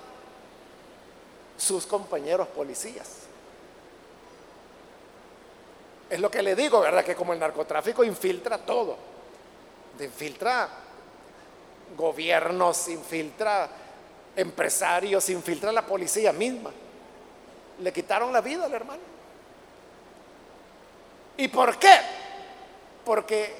[1.56, 3.25] Sus compañeros policías.
[6.08, 7.04] Es lo que le digo, ¿verdad?
[7.04, 8.96] Que como el narcotráfico infiltra todo.
[9.98, 10.68] Infiltra
[11.96, 13.68] gobiernos, infiltra
[14.36, 16.70] empresarios, infiltra la policía misma.
[17.80, 19.02] Le quitaron la vida al hermano.
[21.36, 21.98] ¿Y por qué?
[23.04, 23.54] Porque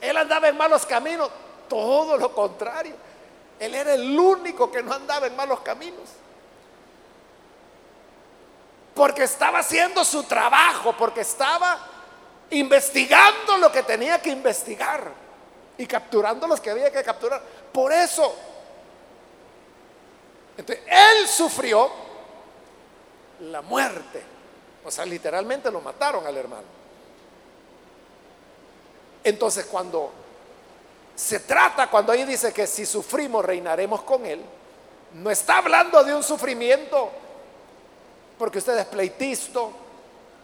[0.00, 1.30] él andaba en malos caminos.
[1.68, 2.94] Todo lo contrario.
[3.58, 6.08] Él era el único que no andaba en malos caminos.
[8.96, 11.78] Porque estaba haciendo su trabajo, porque estaba
[12.50, 15.12] investigando lo que tenía que investigar
[15.78, 17.40] y capturando los que había que capturar.
[17.72, 18.34] Por eso,
[20.56, 21.88] él sufrió
[23.40, 24.22] la muerte.
[24.84, 26.66] O sea, literalmente lo mataron al hermano.
[29.22, 30.10] Entonces, cuando
[31.16, 34.40] se trata cuando ahí dice que si sufrimos reinaremos con Él.
[35.14, 37.10] No está hablando de un sufrimiento
[38.38, 39.72] porque usted es pleitisto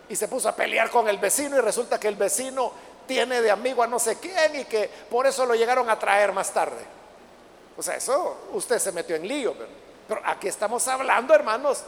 [0.09, 2.73] y se puso a pelear con el vecino y resulta que el vecino
[3.07, 6.33] tiene de amigo a no sé quién y que por eso lo llegaron a traer
[6.33, 6.85] más tarde.
[7.77, 9.55] O sea, eso usted se metió en lío.
[9.55, 9.69] Pero,
[10.09, 11.83] pero aquí estamos hablando, hermanos,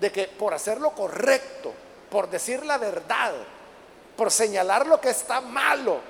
[0.00, 1.72] de que por hacer lo correcto,
[2.10, 3.34] por decir la verdad,
[4.16, 6.00] por señalar lo que está malo,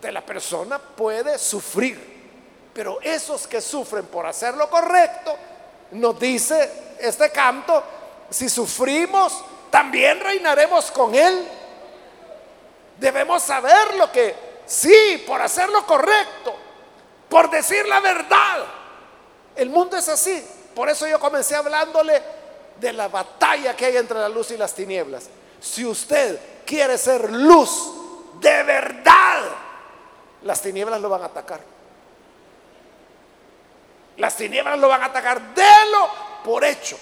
[0.00, 2.14] de la persona puede sufrir.
[2.72, 5.36] Pero esos que sufren por hacer lo correcto,
[5.92, 7.82] nos dice este canto,
[8.30, 11.46] si sufrimos, también reinaremos con Él.
[12.98, 14.34] Debemos saber lo que,
[14.66, 16.54] sí, por hacer lo correcto,
[17.28, 18.64] por decir la verdad.
[19.56, 20.44] El mundo es así.
[20.74, 22.22] Por eso yo comencé hablándole
[22.80, 25.28] de la batalla que hay entre la luz y las tinieblas.
[25.60, 27.92] Si usted quiere ser luz
[28.40, 29.42] de verdad,
[30.42, 31.60] las tinieblas lo van a atacar.
[34.16, 36.08] Las tinieblas lo van a atacar, délo
[36.44, 36.96] por hecho.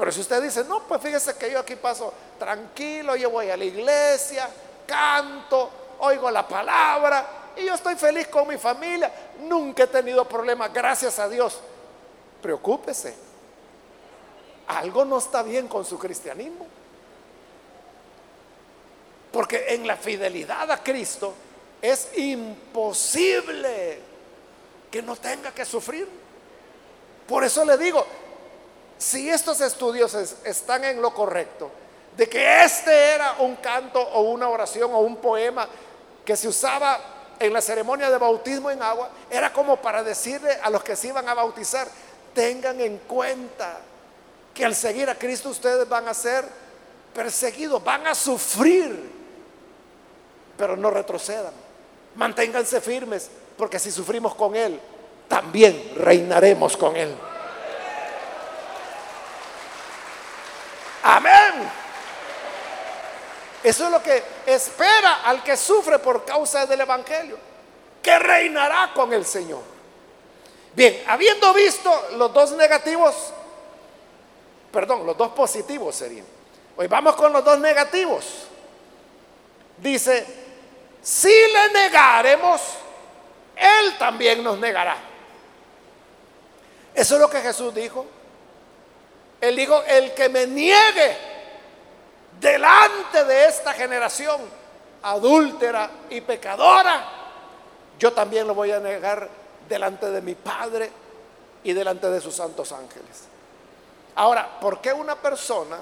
[0.00, 3.56] Pero si usted dice, no, pues fíjese que yo aquí paso tranquilo, yo voy a
[3.58, 4.48] la iglesia,
[4.86, 10.72] canto, oigo la palabra y yo estoy feliz con mi familia, nunca he tenido problemas,
[10.72, 11.60] gracias a Dios.
[12.40, 13.14] Preocúpese.
[14.68, 16.66] Algo no está bien con su cristianismo.
[19.30, 21.34] Porque en la fidelidad a Cristo,
[21.82, 24.00] es imposible
[24.90, 26.08] que no tenga que sufrir.
[27.28, 28.06] Por eso le digo,
[29.00, 31.70] si estos estudios están en lo correcto,
[32.14, 35.66] de que este era un canto o una oración o un poema
[36.22, 37.00] que se usaba
[37.38, 41.08] en la ceremonia de bautismo en agua, era como para decirle a los que se
[41.08, 41.88] iban a bautizar,
[42.34, 43.78] tengan en cuenta
[44.52, 46.44] que al seguir a Cristo ustedes van a ser
[47.14, 49.10] perseguidos, van a sufrir,
[50.58, 51.54] pero no retrocedan.
[52.16, 54.78] Manténganse firmes, porque si sufrimos con Él,
[55.26, 57.16] también reinaremos con Él.
[61.02, 61.70] Amén.
[63.62, 67.38] Eso es lo que espera al que sufre por causa del Evangelio,
[68.02, 69.62] que reinará con el Señor.
[70.74, 73.14] Bien, habiendo visto los dos negativos,
[74.72, 76.26] perdón, los dos positivos serían.
[76.76, 78.24] Hoy vamos con los dos negativos.
[79.76, 80.26] Dice,
[81.02, 82.60] si le negaremos,
[83.56, 84.96] Él también nos negará.
[86.94, 88.06] Eso es lo que Jesús dijo.
[89.40, 91.16] Él dijo, el que me niegue
[92.38, 94.40] delante de esta generación
[95.02, 97.04] adúltera y pecadora,
[97.98, 99.28] yo también lo voy a negar
[99.68, 100.90] delante de mi Padre
[101.62, 103.28] y delante de sus santos ángeles.
[104.14, 105.78] Ahora, ¿por qué una persona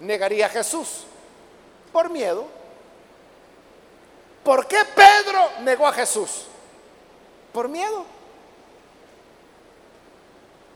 [0.00, 1.04] negaría a Jesús?
[1.92, 2.46] Por miedo.
[4.44, 6.46] ¿Por qué Pedro negó a Jesús?
[7.52, 8.04] Por miedo.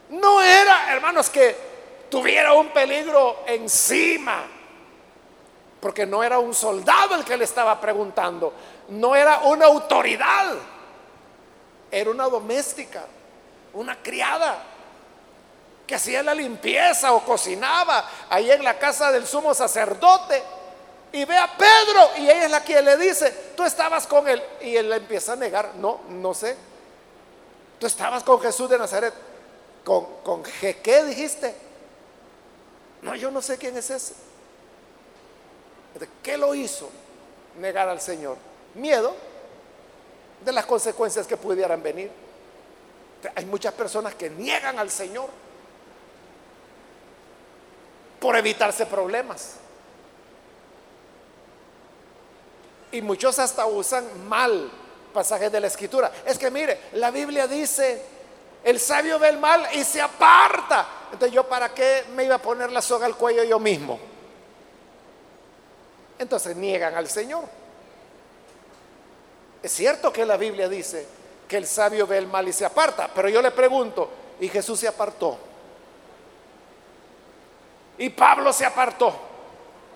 [0.09, 1.68] No era, hermanos, que
[2.11, 4.45] tuviera un peligro encima
[5.81, 8.53] porque no era un soldado el que le estaba preguntando,
[8.89, 10.55] no era una autoridad,
[11.91, 13.05] era una doméstica,
[13.75, 14.63] una criada
[15.87, 20.43] que hacía la limpieza o cocinaba ahí en la casa del sumo sacerdote.
[21.11, 24.43] Y ve a Pedro y ella es la que le dice, tú estabas con él.
[24.61, 26.55] Y él le empieza a negar, no, no sé.
[27.79, 29.15] Tú estabas con Jesús de Nazaret.
[29.83, 31.68] ¿Con, con qué dijiste?
[33.03, 34.15] No, yo no sé quién es ese.
[36.23, 36.91] ¿Qué lo hizo
[37.59, 38.37] negar al Señor?
[38.75, 39.15] Miedo
[40.45, 42.11] de las consecuencias que pudieran venir.
[43.35, 45.29] Hay muchas personas que niegan al Señor
[48.21, 49.55] por evitarse problemas.
[52.93, 54.71] Y muchos hasta usan mal
[55.13, 56.11] pasajes de la escritura.
[56.25, 58.03] Es que mire, la Biblia dice,
[58.65, 60.87] el sabio ve el mal y se aparta.
[61.13, 63.99] Entonces yo para qué me iba a poner la soga al cuello yo mismo
[66.19, 67.45] entonces niegan al Señor.
[69.63, 71.07] Es cierto que la Biblia dice
[71.47, 74.81] que el sabio ve el mal y se aparta, pero yo le pregunto, ¿y Jesús
[74.81, 75.39] se apartó?
[77.97, 79.13] ¿Y Pablo se apartó?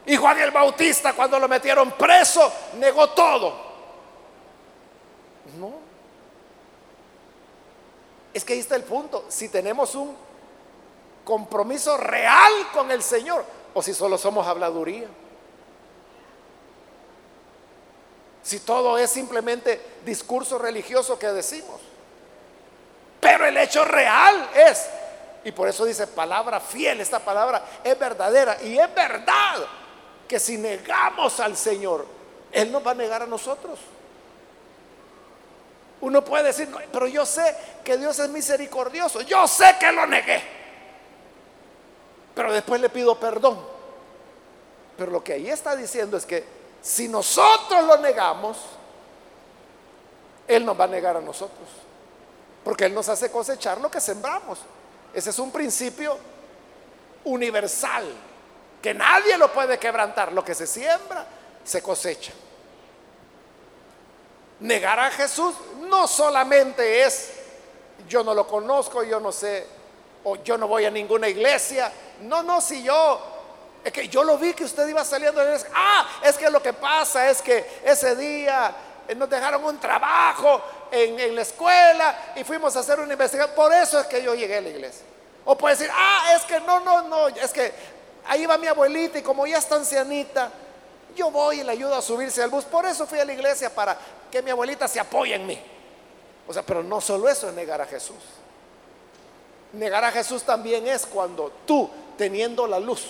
[0.07, 3.73] ¿Y Juan el Bautista cuando lo metieron preso negó todo?
[5.59, 5.73] No.
[8.35, 9.27] Es que ahí está el punto.
[9.29, 10.17] Si tenemos un
[11.25, 13.45] compromiso real con el Señor
[13.75, 15.09] o si solo somos habladuría.
[18.43, 21.81] Si todo es simplemente discurso religioso que decimos.
[23.21, 24.89] Pero el hecho real es,
[25.45, 28.59] y por eso dice palabra fiel, esta palabra es verdadera.
[28.63, 29.65] Y es verdad
[30.27, 32.05] que si negamos al Señor,
[32.51, 33.79] Él nos va a negar a nosotros.
[36.01, 39.21] Uno puede decir, pero yo sé que Dios es misericordioso.
[39.21, 40.62] Yo sé que lo negué.
[42.35, 43.59] Pero después le pido perdón.
[44.97, 46.45] Pero lo que ahí está diciendo es que
[46.81, 48.59] si nosotros lo negamos,
[50.49, 51.69] Él nos va a negar a nosotros.
[52.65, 54.59] Porque Él nos hace cosechar lo que sembramos.
[55.15, 56.17] Ese es un principio
[57.25, 58.05] universal,
[58.81, 60.33] que nadie lo puede quebrantar.
[60.33, 61.27] Lo que se siembra,
[61.65, 62.33] se cosecha.
[64.61, 65.55] Negar a Jesús
[65.89, 67.33] no solamente es,
[68.09, 69.67] yo no lo conozco, yo no sé,
[70.25, 71.93] o yo no voy a ninguna iglesia.
[72.23, 73.21] No, no, si yo
[73.85, 76.73] es que yo lo vi que usted iba saliendo de Ah, es que lo que
[76.73, 78.73] pasa es que ese día
[79.09, 83.55] eh, nos dejaron un trabajo en, la escuela y fuimos a hacer una investigación.
[83.57, 85.05] Por eso es que yo llegué a la iglesia.
[85.45, 87.73] O puede decir, ah, es que no, no, no, es que
[88.27, 90.51] ahí va mi abuelita y como ya está ancianita,
[91.17, 92.65] yo voy y le ayudo a subirse al bus.
[92.65, 93.99] Por eso fui a la iglesia para
[94.31, 95.61] que mi abuelita se apoye en mí.
[96.47, 98.17] O sea, pero no solo eso es negar a Jesús.
[99.73, 101.91] Negar a Jesús también es cuando tú,
[102.23, 103.05] teniendo la luz,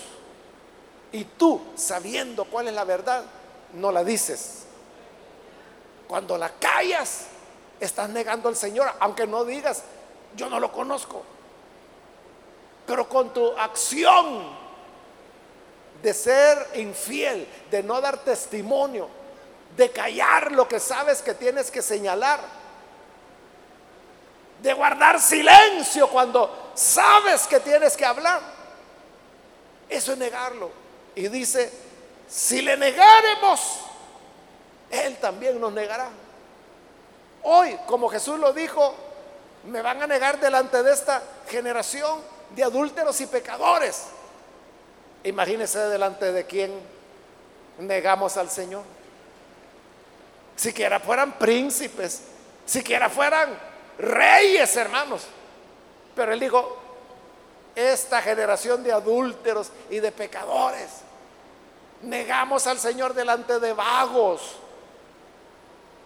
[1.12, 3.22] y tú, sabiendo cuál es la verdad,
[3.74, 4.62] no la dices.
[6.08, 7.26] Cuando la callas,
[7.78, 9.82] estás negando al Señor, aunque no digas,
[10.34, 11.22] yo no lo conozco.
[12.86, 14.44] Pero con tu acción
[16.02, 19.10] de ser infiel, de no dar testimonio
[19.76, 22.40] de callar lo que sabes que tienes que señalar,
[24.62, 28.61] de guardar silencio cuando sabes que tienes que hablar.
[29.92, 30.70] Eso es negarlo.
[31.14, 31.70] Y dice,
[32.26, 33.80] si le negaremos,
[34.90, 36.08] Él también nos negará.
[37.42, 38.94] Hoy, como Jesús lo dijo,
[39.64, 42.20] me van a negar delante de esta generación
[42.56, 44.04] de adúlteros y pecadores.
[45.24, 46.72] Imagínese delante de quién
[47.78, 48.84] negamos al Señor.
[50.56, 52.22] Siquiera fueran príncipes,
[52.64, 53.58] siquiera fueran
[53.98, 55.26] reyes, hermanos.
[56.14, 56.81] Pero él dijo,
[57.74, 61.02] esta generación de adúlteros y de pecadores,
[62.02, 64.56] negamos al Señor delante de vagos,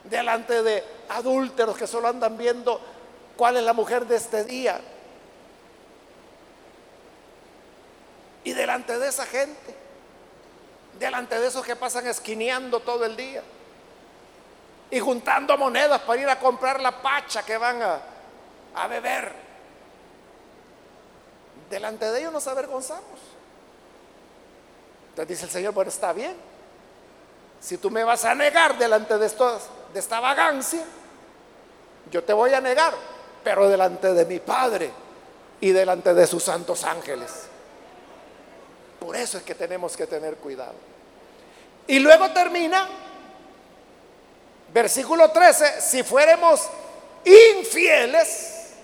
[0.04, 2.80] delante de adúlteros que solo andan viendo
[3.36, 4.80] cuál es la mujer de este día.
[8.44, 9.74] Y delante de esa gente,
[10.98, 13.42] delante de esos que pasan esquineando todo el día
[14.90, 17.98] y juntando monedas para ir a comprar la pacha que van a,
[18.74, 19.45] a beber.
[21.70, 23.36] Delante de ellos nos avergonzamos.
[25.10, 26.36] Entonces dice el Señor, bueno, está bien.
[27.60, 29.26] Si tú me vas a negar delante de,
[29.94, 30.84] esta vagancia,
[32.10, 32.94] yo te voy a negar,
[33.42, 34.90] pero delante de mi Padre
[35.60, 37.32] y delante de sus santos ángeles.
[39.00, 40.74] Por eso es que tenemos que tener cuidado.
[41.86, 42.86] Y luego termina,
[44.72, 46.68] versículo 13, si fuéramos
[47.24, 48.74] infieles,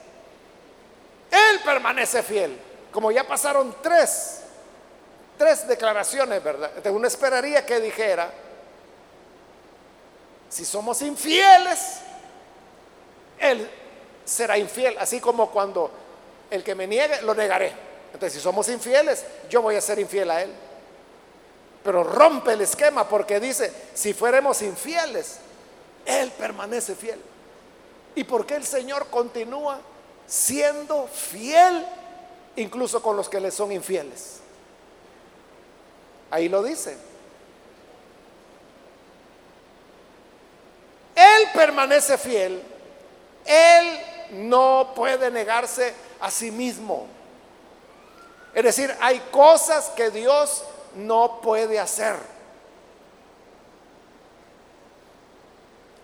[1.31, 2.72] Él permanece fiel.
[2.93, 4.43] Como ya pasaron tres,
[5.39, 6.69] tres declaraciones, ¿verdad?
[6.69, 8.31] Entonces uno esperaría que dijera,
[10.49, 11.99] si somos infieles,
[13.39, 13.69] Él
[14.25, 15.91] será infiel, así como cuando
[16.51, 17.73] el que me niegue, lo negaré.
[18.13, 20.53] Entonces, si somos infieles, yo voy a ser infiel a Él.
[21.83, 25.39] Pero rompe el esquema porque dice, si fuéramos infieles,
[26.05, 27.21] Él permanece fiel.
[28.15, 29.81] ¿Y por qué el Señor continúa
[30.27, 31.87] siendo fiel
[32.57, 34.41] incluso con los que le son infieles?
[36.31, 36.97] Ahí lo dice.
[41.15, 42.63] Él permanece fiel.
[43.45, 44.01] Él
[44.33, 47.07] no puede negarse a sí mismo.
[48.55, 52.17] Es decir, hay cosas que Dios no puede hacer.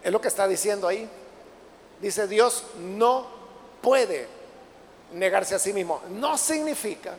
[0.03, 1.09] Es lo que está diciendo ahí.
[2.01, 3.27] Dice Dios no
[3.83, 4.38] puede
[5.13, 6.03] negarse a sí mismo.
[6.11, 7.15] No significa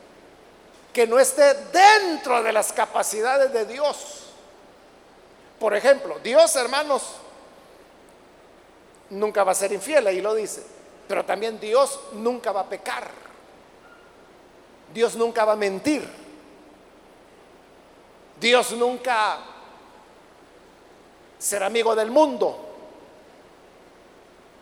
[0.94, 4.26] que no esté dentro de las capacidades de Dios.
[5.60, 7.16] Por ejemplo, Dios, hermanos,
[9.10, 10.64] nunca va a ser infiel, ahí lo dice.
[11.08, 13.10] Pero también Dios nunca va a pecar.
[14.94, 16.08] Dios nunca va a mentir.
[18.40, 19.40] Dios nunca
[21.38, 22.66] será amigo del mundo.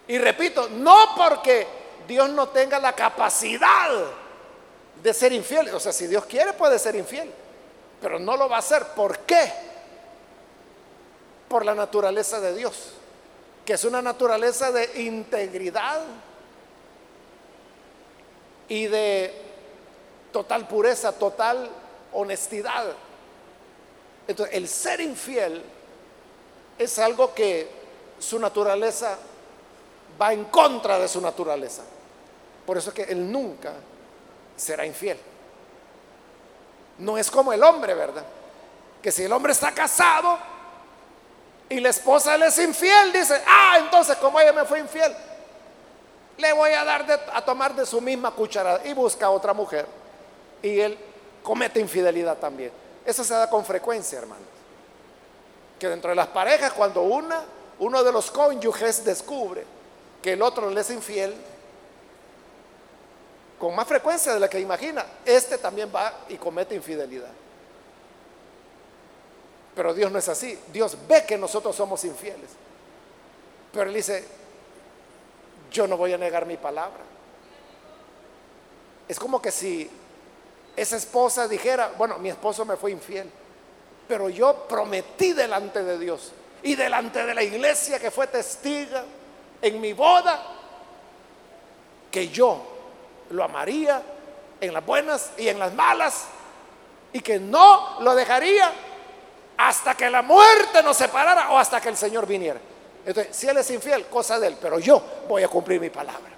[0.07, 1.67] Y repito, no porque
[2.07, 3.89] Dios no tenga la capacidad
[5.01, 5.73] de ser infiel.
[5.73, 7.31] O sea, si Dios quiere puede ser infiel,
[8.01, 8.85] pero no lo va a hacer.
[8.95, 9.51] ¿Por qué?
[11.47, 12.93] Por la naturaleza de Dios,
[13.65, 16.01] que es una naturaleza de integridad
[18.67, 19.33] y de
[20.31, 21.69] total pureza, total
[22.13, 22.85] honestidad.
[24.27, 25.63] Entonces, el ser infiel
[26.77, 27.69] es algo que
[28.19, 29.17] su naturaleza
[30.21, 31.83] va en contra de su naturaleza.
[32.67, 33.71] Por eso es que él nunca
[34.57, 35.17] será infiel.
[36.97, 38.25] No es como el hombre, ¿verdad?
[39.01, 40.37] Que si el hombre está casado
[41.69, 45.15] y la esposa le es infiel, dice, ah, entonces como ella me fue infiel,
[46.37, 49.87] le voy a dar a tomar de su misma cucharada y busca a otra mujer
[50.61, 50.97] y él
[51.43, 52.73] comete infidelidad también.
[53.05, 54.43] Eso se da con frecuencia, hermanos.
[55.79, 57.45] Que dentro de las parejas, cuando una,
[57.79, 59.63] uno de los cónyuges descubre
[60.21, 61.33] que el otro le es infiel,
[63.59, 67.31] con más frecuencia de la que imagina, este también va y comete infidelidad.
[69.75, 70.57] Pero Dios no es así.
[70.71, 72.49] Dios ve que nosotros somos infieles.
[73.71, 74.25] Pero Él dice,
[75.71, 77.03] yo no voy a negar mi palabra.
[79.07, 79.89] Es como que si
[80.75, 83.29] esa esposa dijera, bueno, mi esposo me fue infiel,
[84.07, 86.31] pero yo prometí delante de Dios
[86.63, 89.03] y delante de la iglesia que fue testiga
[89.61, 90.43] en mi boda,
[92.11, 92.76] que yo
[93.29, 94.01] lo amaría
[94.59, 96.25] en las buenas y en las malas
[97.13, 98.71] y que no lo dejaría
[99.57, 102.59] hasta que la muerte nos separara o hasta que el Señor viniera.
[103.05, 106.31] Entonces, si Él es infiel, cosa de Él, pero yo voy a cumplir mi palabra.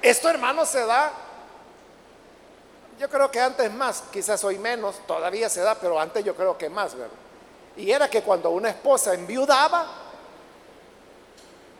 [0.00, 1.12] Esto, hermano, se da
[3.00, 6.58] yo creo que antes más, quizás hoy menos, todavía se da, pero antes yo creo
[6.58, 7.16] que más, ¿verdad?
[7.76, 9.86] Y era que cuando una esposa enviudaba,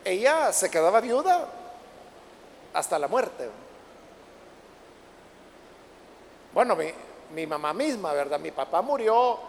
[0.03, 1.47] ella se quedaba viuda
[2.73, 3.49] hasta la muerte.
[6.53, 6.77] Bueno,
[7.33, 8.39] mi, mamá misma, ¿verdad?
[8.39, 9.39] Mi papá murió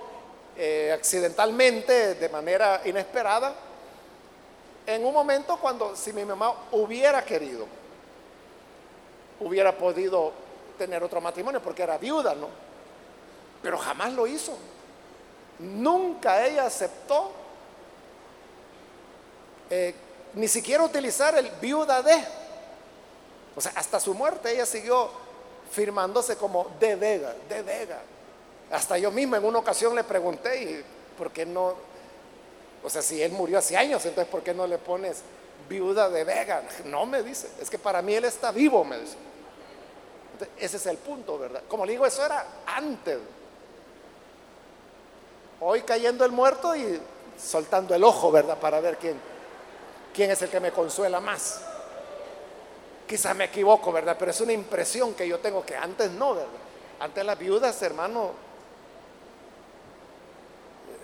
[0.56, 3.54] eh, accidentalmente, de manera inesperada,
[4.86, 7.66] en un momento cuando si mi mamá hubiera querido,
[9.40, 10.32] hubiera podido
[10.78, 12.48] tener otro matrimonio porque era viuda, ¿no?
[13.62, 14.56] Pero jamás lo hizo.
[15.62, 17.30] Nunca ella aceptó
[19.70, 19.94] eh,
[20.34, 22.22] ni siquiera utilizar el viuda de.
[23.54, 25.10] O sea, hasta su muerte ella siguió
[25.70, 28.00] firmándose como de Vega, de Vega.
[28.70, 30.84] Hasta yo mismo en una ocasión le pregunté, ¿y
[31.16, 31.74] por qué no?
[32.82, 35.22] O sea, si él murió hace años, entonces ¿por qué no le pones
[35.68, 36.62] viuda de Vega?
[36.86, 39.16] No me dice, es que para mí él está vivo, me dice.
[40.58, 41.62] ese es el punto, ¿verdad?
[41.68, 43.18] Como le digo, eso era antes.
[45.64, 47.00] Hoy cayendo el muerto y
[47.38, 48.58] soltando el ojo, ¿verdad?
[48.58, 49.16] Para ver quién,
[50.12, 51.60] quién es el que me consuela más.
[53.06, 54.16] Quizá me equivoco, ¿verdad?
[54.18, 56.50] Pero es una impresión que yo tengo que antes no, ¿verdad?
[56.98, 58.32] Antes las viudas, hermano,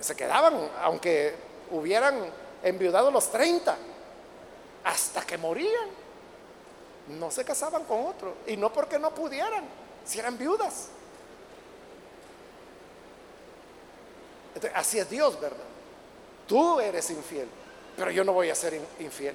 [0.00, 1.36] se quedaban, aunque
[1.70, 2.26] hubieran
[2.64, 3.76] enviudado los 30,
[4.82, 5.88] hasta que morían.
[7.10, 8.34] No se casaban con otro.
[8.48, 9.62] Y no porque no pudieran,
[10.04, 10.88] si eran viudas.
[14.74, 15.56] Así es Dios, ¿verdad?
[16.46, 17.48] Tú eres infiel,
[17.96, 19.34] pero yo no voy a ser infiel.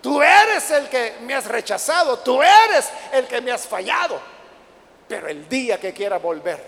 [0.00, 4.18] Tú eres el que me has rechazado, tú eres el que me has fallado.
[5.06, 6.60] Pero el día que quiera volver,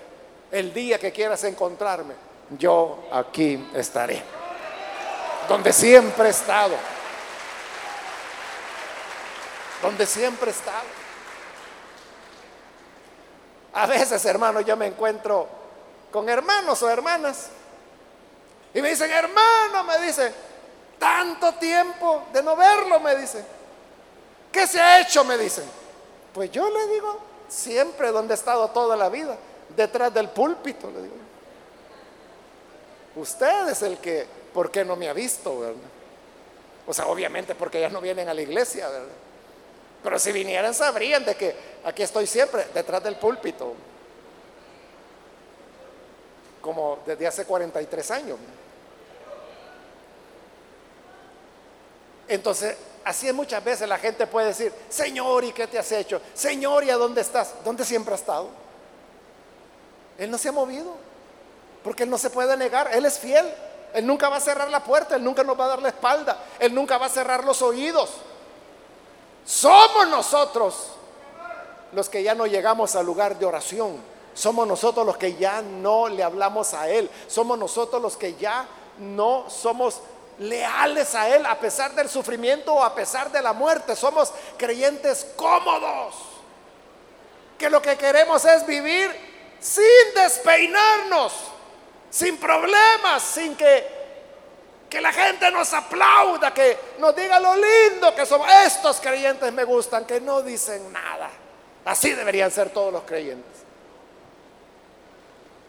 [0.52, 2.14] el día que quieras encontrarme,
[2.58, 4.22] yo aquí estaré.
[5.48, 6.74] Donde siempre he estado.
[9.82, 11.04] Donde siempre he estado.
[13.72, 15.63] A veces, hermano, yo me encuentro
[16.14, 17.48] con hermanos o hermanas.
[18.72, 20.32] Y me dicen, hermano, me dice,
[20.96, 23.44] tanto tiempo de no verlo, me dice.
[24.52, 25.24] ¿Qué se ha hecho?
[25.24, 25.64] Me dicen.
[26.32, 29.36] Pues yo le digo, siempre donde he estado toda la vida,
[29.76, 31.16] detrás del púlpito, le digo.
[33.16, 35.64] Usted es el que, ¿por qué no me ha visto?
[36.86, 39.08] O sea, obviamente porque ellas no vienen a la iglesia, ¿verdad?
[40.04, 43.74] Pero si vinieran sabrían de que aquí estoy siempre, detrás del púlpito
[46.64, 48.38] como desde hace 43 años.
[52.26, 56.22] Entonces, así es muchas veces la gente puede decir, Señor, ¿y qué te has hecho?
[56.32, 57.52] Señor, ¿y a dónde estás?
[57.62, 58.48] ¿Dónde siempre ha estado?
[60.16, 60.94] Él no se ha movido,
[61.82, 63.46] porque Él no se puede negar, Él es fiel.
[63.92, 66.44] Él nunca va a cerrar la puerta, Él nunca nos va a dar la espalda,
[66.58, 68.10] Él nunca va a cerrar los oídos.
[69.44, 70.92] Somos nosotros
[71.92, 76.08] los que ya no llegamos al lugar de oración somos nosotros los que ya no
[76.08, 77.08] le hablamos a Él.
[77.28, 78.66] Somos nosotros los que ya
[78.98, 80.00] no somos
[80.38, 83.94] leales a Él a pesar del sufrimiento o a pesar de la muerte.
[83.94, 86.16] Somos creyentes cómodos.
[87.56, 89.10] Que lo que queremos es vivir
[89.60, 91.32] sin despeinarnos,
[92.10, 93.86] sin problemas, sin que,
[94.90, 98.48] que la gente nos aplauda, que nos diga lo lindo que somos.
[98.66, 101.30] Estos creyentes me gustan, que no dicen nada.
[101.84, 103.64] Así deberían ser todos los creyentes.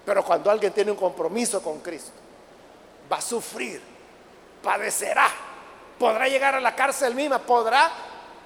[0.06, 2.12] Pero cuando alguien tiene un compromiso con Cristo,
[3.12, 3.82] va a sufrir,
[4.62, 5.28] padecerá,
[5.98, 7.92] podrá llegar a la cárcel misma, podrá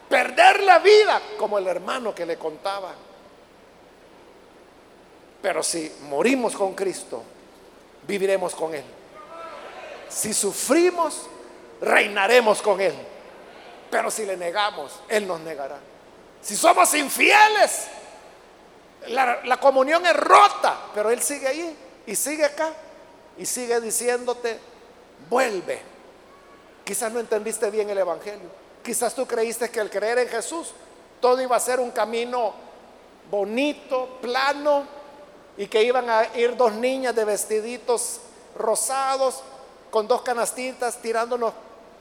[0.08, 2.94] perder la vida, como el hermano que le contaba.
[5.42, 7.24] Pero si morimos con Cristo,
[8.08, 8.84] viviremos con Él.
[10.08, 11.28] Si sufrimos,
[11.82, 12.96] reinaremos con Él.
[13.92, 15.78] Pero si le negamos, Él nos negará.
[16.42, 17.88] Si somos infieles,
[19.08, 22.74] la, comunión es rota, pero Él sigue ahí y sigue acá
[23.38, 24.60] y sigue diciéndote,
[25.30, 25.82] vuelve.
[26.84, 28.50] Quizás no entendiste bien el Evangelio.
[28.84, 30.74] Quizás tú creíste que al creer en Jesús
[31.22, 32.54] todo iba a ser un camino
[33.30, 34.86] bonito, plano,
[35.58, 38.22] y que iban a ir dos niñas de vestiditos
[38.56, 39.44] rosados
[39.92, 41.54] con dos canastitas tirándonos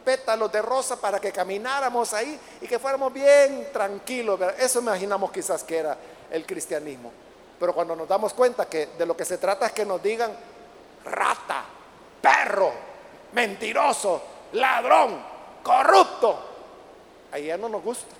[0.05, 4.40] pétalos de rosa para que camináramos ahí y que fuéramos bien tranquilos.
[4.59, 5.96] Eso imaginamos quizás que era
[6.31, 7.12] el cristianismo.
[7.59, 10.33] Pero cuando nos damos cuenta que de lo que se trata es que nos digan
[11.05, 11.64] rata,
[12.20, 12.72] perro,
[13.33, 14.22] mentiroso,
[14.53, 15.20] ladrón,
[15.62, 16.39] corrupto,
[17.33, 18.14] ahí ya no nos gusta.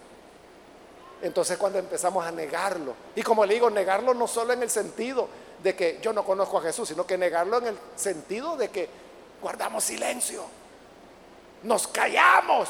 [1.23, 5.29] Entonces cuando empezamos a negarlo, y como le digo, negarlo no solo en el sentido
[5.63, 8.89] de que yo no conozco a Jesús, sino que negarlo en el sentido de que
[9.41, 10.45] guardamos silencio,
[11.63, 12.69] nos callamos.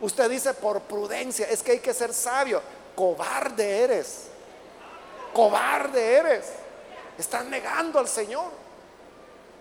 [0.00, 2.62] Usted dice por prudencia, es que hay que ser sabio,
[2.94, 4.29] cobarde eres
[5.32, 6.46] cobarde eres.
[7.18, 8.50] Estás negando al Señor.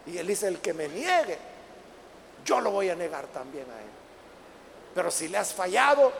[0.05, 1.37] Y él dice, el que me niegue,
[2.45, 3.89] yo lo voy a negar también a él.
[4.95, 6.11] Pero si le has fallado,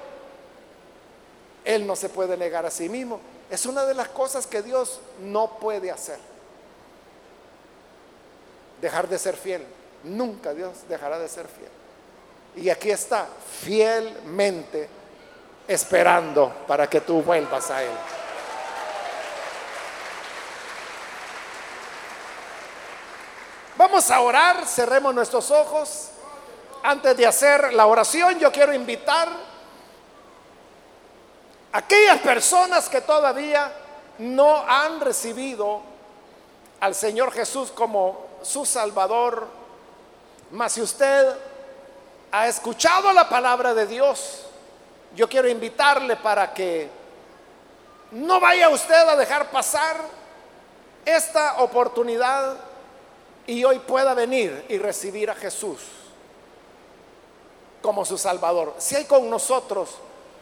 [1.64, 3.20] él no se puede negar a sí mismo.
[3.50, 6.20] Es una de las cosas que Dios no puede hacer.
[8.82, 9.66] Dejar de ser fiel.
[10.04, 11.70] Nunca Dios dejará de ser fiel.
[12.56, 13.28] Y aquí está,
[13.62, 14.90] fielmente
[15.68, 17.92] esperando para que tú vuelvas a Él.
[23.90, 26.10] Vamos a orar, cerremos nuestros ojos.
[26.84, 29.28] Antes de hacer la oración, yo quiero invitar
[31.72, 33.74] a aquellas personas que todavía
[34.20, 35.82] no han recibido
[36.80, 39.48] al Señor Jesús como su Salvador,
[40.52, 41.36] mas si usted
[42.32, 44.46] ha escuchado la palabra de Dios,
[45.16, 46.92] yo quiero invitarle para que
[48.12, 49.96] no vaya usted a dejar pasar
[51.06, 52.69] esta oportunidad
[53.48, 55.80] y hoy pueda venir y recibir a Jesús
[57.82, 58.76] como su Salvador.
[58.78, 59.90] Si hay con nosotros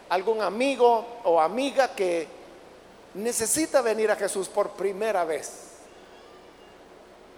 [0.10, 2.28] algún amigo o amiga que
[3.14, 5.52] necesita venir a Jesús por primera vez,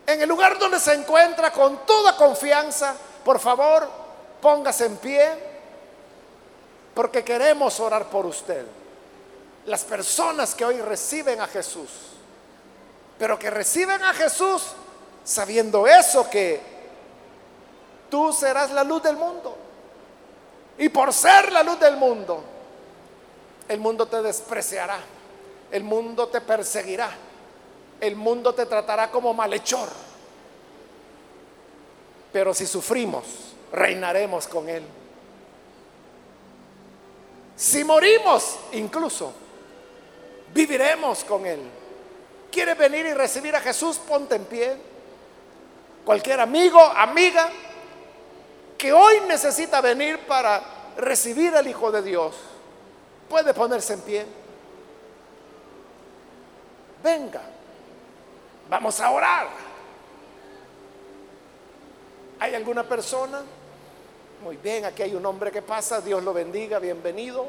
[0.07, 3.87] en el lugar donde se encuentra con toda confianza, por favor,
[4.41, 5.29] póngase en pie,
[6.95, 8.65] porque queremos orar por usted.
[9.65, 11.89] Las personas que hoy reciben a Jesús,
[13.19, 14.63] pero que reciben a Jesús
[15.29, 16.59] sabiendo eso, que
[18.09, 19.55] tú serás la luz del mundo.
[20.79, 22.43] Y por ser la luz del mundo,
[23.67, 24.97] el mundo te despreciará,
[25.69, 27.11] el mundo te perseguirá,
[28.01, 29.87] el mundo te tratará como malhechor.
[32.33, 33.25] Pero si sufrimos,
[33.71, 34.83] reinaremos con Él.
[37.55, 39.31] Si morimos, incluso,
[40.55, 41.59] viviremos con Él.
[42.51, 43.97] ¿Quieres venir y recibir a Jesús?
[43.97, 44.88] Ponte en pie.
[46.05, 47.49] Cualquier amigo, amiga,
[48.77, 50.61] que hoy necesita venir para
[50.97, 52.35] recibir al Hijo de Dios,
[53.27, 54.25] puede ponerse en pie.
[57.03, 57.41] Venga,
[58.69, 59.47] vamos a orar.
[62.39, 63.41] ¿Hay alguna persona?
[64.43, 67.47] Muy bien, aquí hay un hombre que pasa, Dios lo bendiga, bienvenido.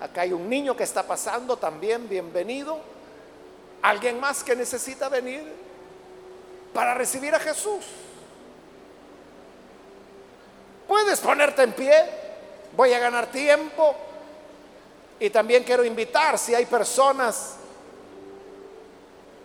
[0.00, 2.80] Acá hay un niño que está pasando también, bienvenido.
[3.82, 5.42] ¿Alguien más que necesita venir
[6.72, 7.84] para recibir a Jesús?
[10.88, 12.04] Puedes ponerte en pie,
[12.76, 13.94] voy a ganar tiempo.
[15.20, 17.54] Y también quiero invitar si hay personas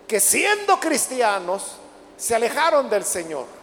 [0.08, 1.76] que siendo cristianos
[2.18, 3.58] se alejaron del Señor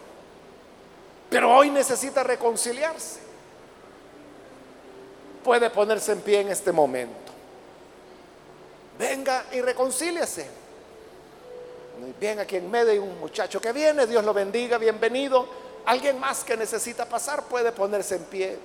[1.29, 3.19] pero hoy necesita reconciliarse.
[5.43, 7.33] Puede ponerse en pie en este momento.
[8.97, 10.47] Venga y reconcíliese.
[12.19, 15.47] Bien, aquí en medio hay un muchacho que viene, Dios lo bendiga, bienvenido.
[15.85, 18.57] Alguien más que necesita pasar puede ponerse en pie.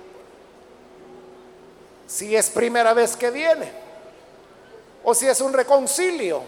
[2.07, 3.71] Si es primera vez que viene
[5.03, 6.41] o si es un reconcilio.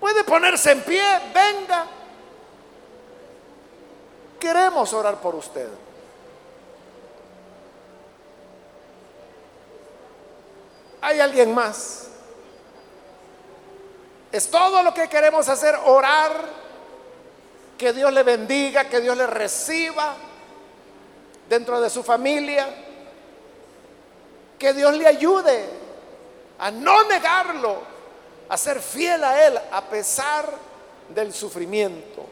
[0.00, 1.02] Puede ponerse en pie,
[1.34, 1.86] venga
[4.38, 5.68] Queremos orar por usted.
[11.00, 12.08] ¿Hay alguien más?
[14.30, 16.32] Es todo lo que queremos hacer, orar,
[17.78, 20.16] que Dios le bendiga, que Dios le reciba
[21.48, 22.68] dentro de su familia,
[24.58, 25.64] que Dios le ayude
[26.58, 27.78] a no negarlo,
[28.48, 30.50] a ser fiel a Él a pesar
[31.08, 32.26] del sufrimiento.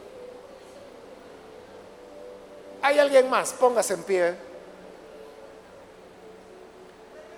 [2.82, 3.52] ¿Hay alguien más?
[3.52, 4.34] Póngase en pie.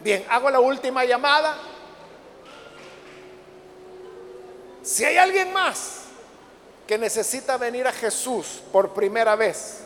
[0.00, 1.56] Bien, hago la última llamada.
[4.98, 6.00] Si hay alguien más
[6.84, 9.82] que necesita venir a Jesús por primera vez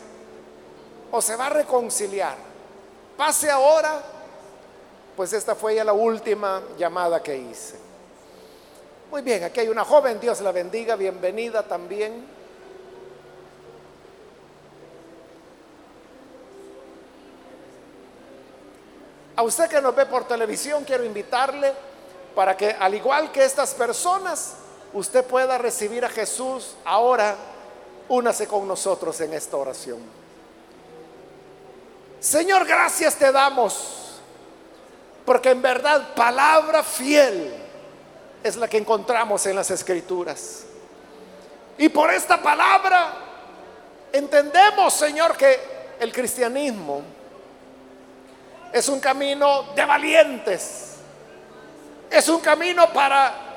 [1.11, 2.35] o se va a reconciliar,
[3.15, 4.01] pase ahora,
[5.15, 7.75] pues esta fue ya la última llamada que hice.
[9.11, 12.25] Muy bien, aquí hay una joven, Dios la bendiga, bienvenida también.
[19.35, 21.71] A usted que nos ve por televisión, quiero invitarle
[22.33, 24.55] para que, al igual que estas personas,
[24.93, 27.35] usted pueda recibir a Jesús ahora.
[28.09, 29.99] Únase con nosotros en esta oración.
[32.19, 34.19] Señor, gracias te damos,
[35.25, 37.53] porque en verdad palabra fiel
[38.43, 40.63] es la que encontramos en las escrituras.
[41.77, 43.13] Y por esta palabra
[44.11, 45.59] entendemos, Señor, que
[45.99, 47.01] el cristianismo
[48.71, 50.95] es un camino de valientes.
[52.09, 53.52] Es un camino para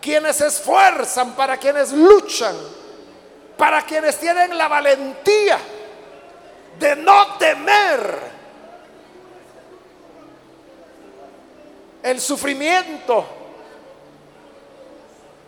[0.00, 2.56] quienes se esfuerzan, para quienes luchan,
[3.56, 5.58] para quienes tienen la valentía
[6.78, 8.30] de no temer
[12.02, 13.26] el sufrimiento,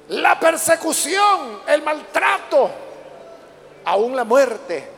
[0.08, 2.70] la persecución, el maltrato,
[3.84, 4.90] aún la muerte.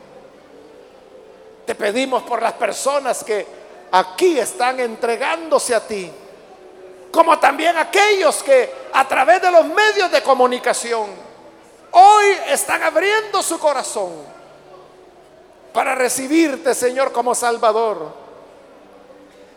[1.65, 3.47] Te pedimos por las personas que
[3.93, 6.11] aquí están entregándose a ti,
[7.15, 11.09] como también aquellos que a través de los medios de comunicación
[11.93, 14.11] hoy están abriendo su corazón
[15.73, 18.13] para recibirte, Señor, como Salvador.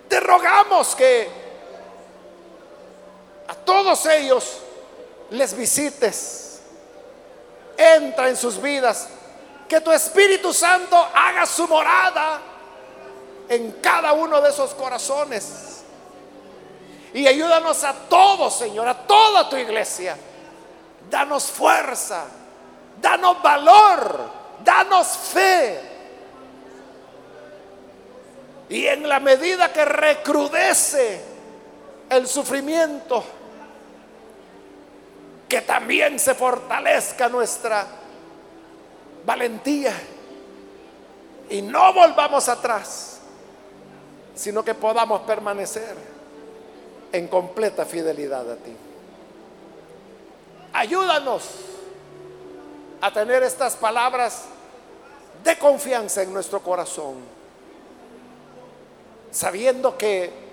[0.07, 1.27] Te rogamos que
[3.47, 4.59] a todos ellos
[5.31, 6.61] les visites,
[7.75, 9.07] entra en sus vidas,
[9.67, 12.39] que tu Espíritu Santo haga su morada
[13.49, 15.66] en cada uno de esos corazones.
[17.17, 20.15] Y ayúdanos a todos, Señor, a toda tu iglesia.
[21.09, 22.25] Danos fuerza,
[23.01, 24.19] danos valor,
[24.63, 25.81] danos fe.
[28.69, 31.19] Y en la medida que recrudece
[32.07, 33.23] el sufrimiento,
[35.49, 37.87] que también se fortalezca nuestra
[39.25, 39.93] valentía
[41.49, 43.21] y no volvamos atrás,
[44.35, 46.16] sino que podamos permanecer
[47.11, 48.75] en completa fidelidad a ti.
[50.73, 51.43] Ayúdanos
[53.01, 54.45] a tener estas palabras
[55.43, 57.15] de confianza en nuestro corazón,
[59.31, 60.47] sabiendo que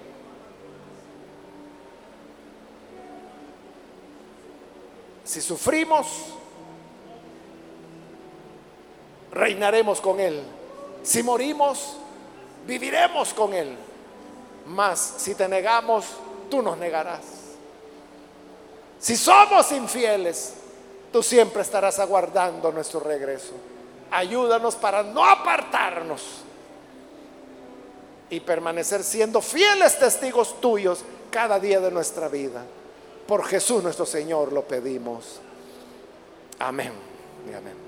[5.24, 6.06] Si sufrimos,
[9.32, 10.42] reinaremos con Él.
[11.02, 11.96] Si morimos,
[12.66, 13.74] viviremos con Él.
[14.66, 16.04] Mas si te negamos,
[16.54, 17.24] tú nos negarás.
[19.00, 20.52] Si somos infieles,
[21.12, 23.54] tú siempre estarás aguardando nuestro regreso.
[24.12, 26.22] Ayúdanos para no apartarnos
[28.30, 32.64] y permanecer siendo fieles testigos tuyos cada día de nuestra vida.
[33.26, 35.40] Por Jesús nuestro Señor lo pedimos.
[36.60, 36.92] Amén
[37.50, 37.83] y amén.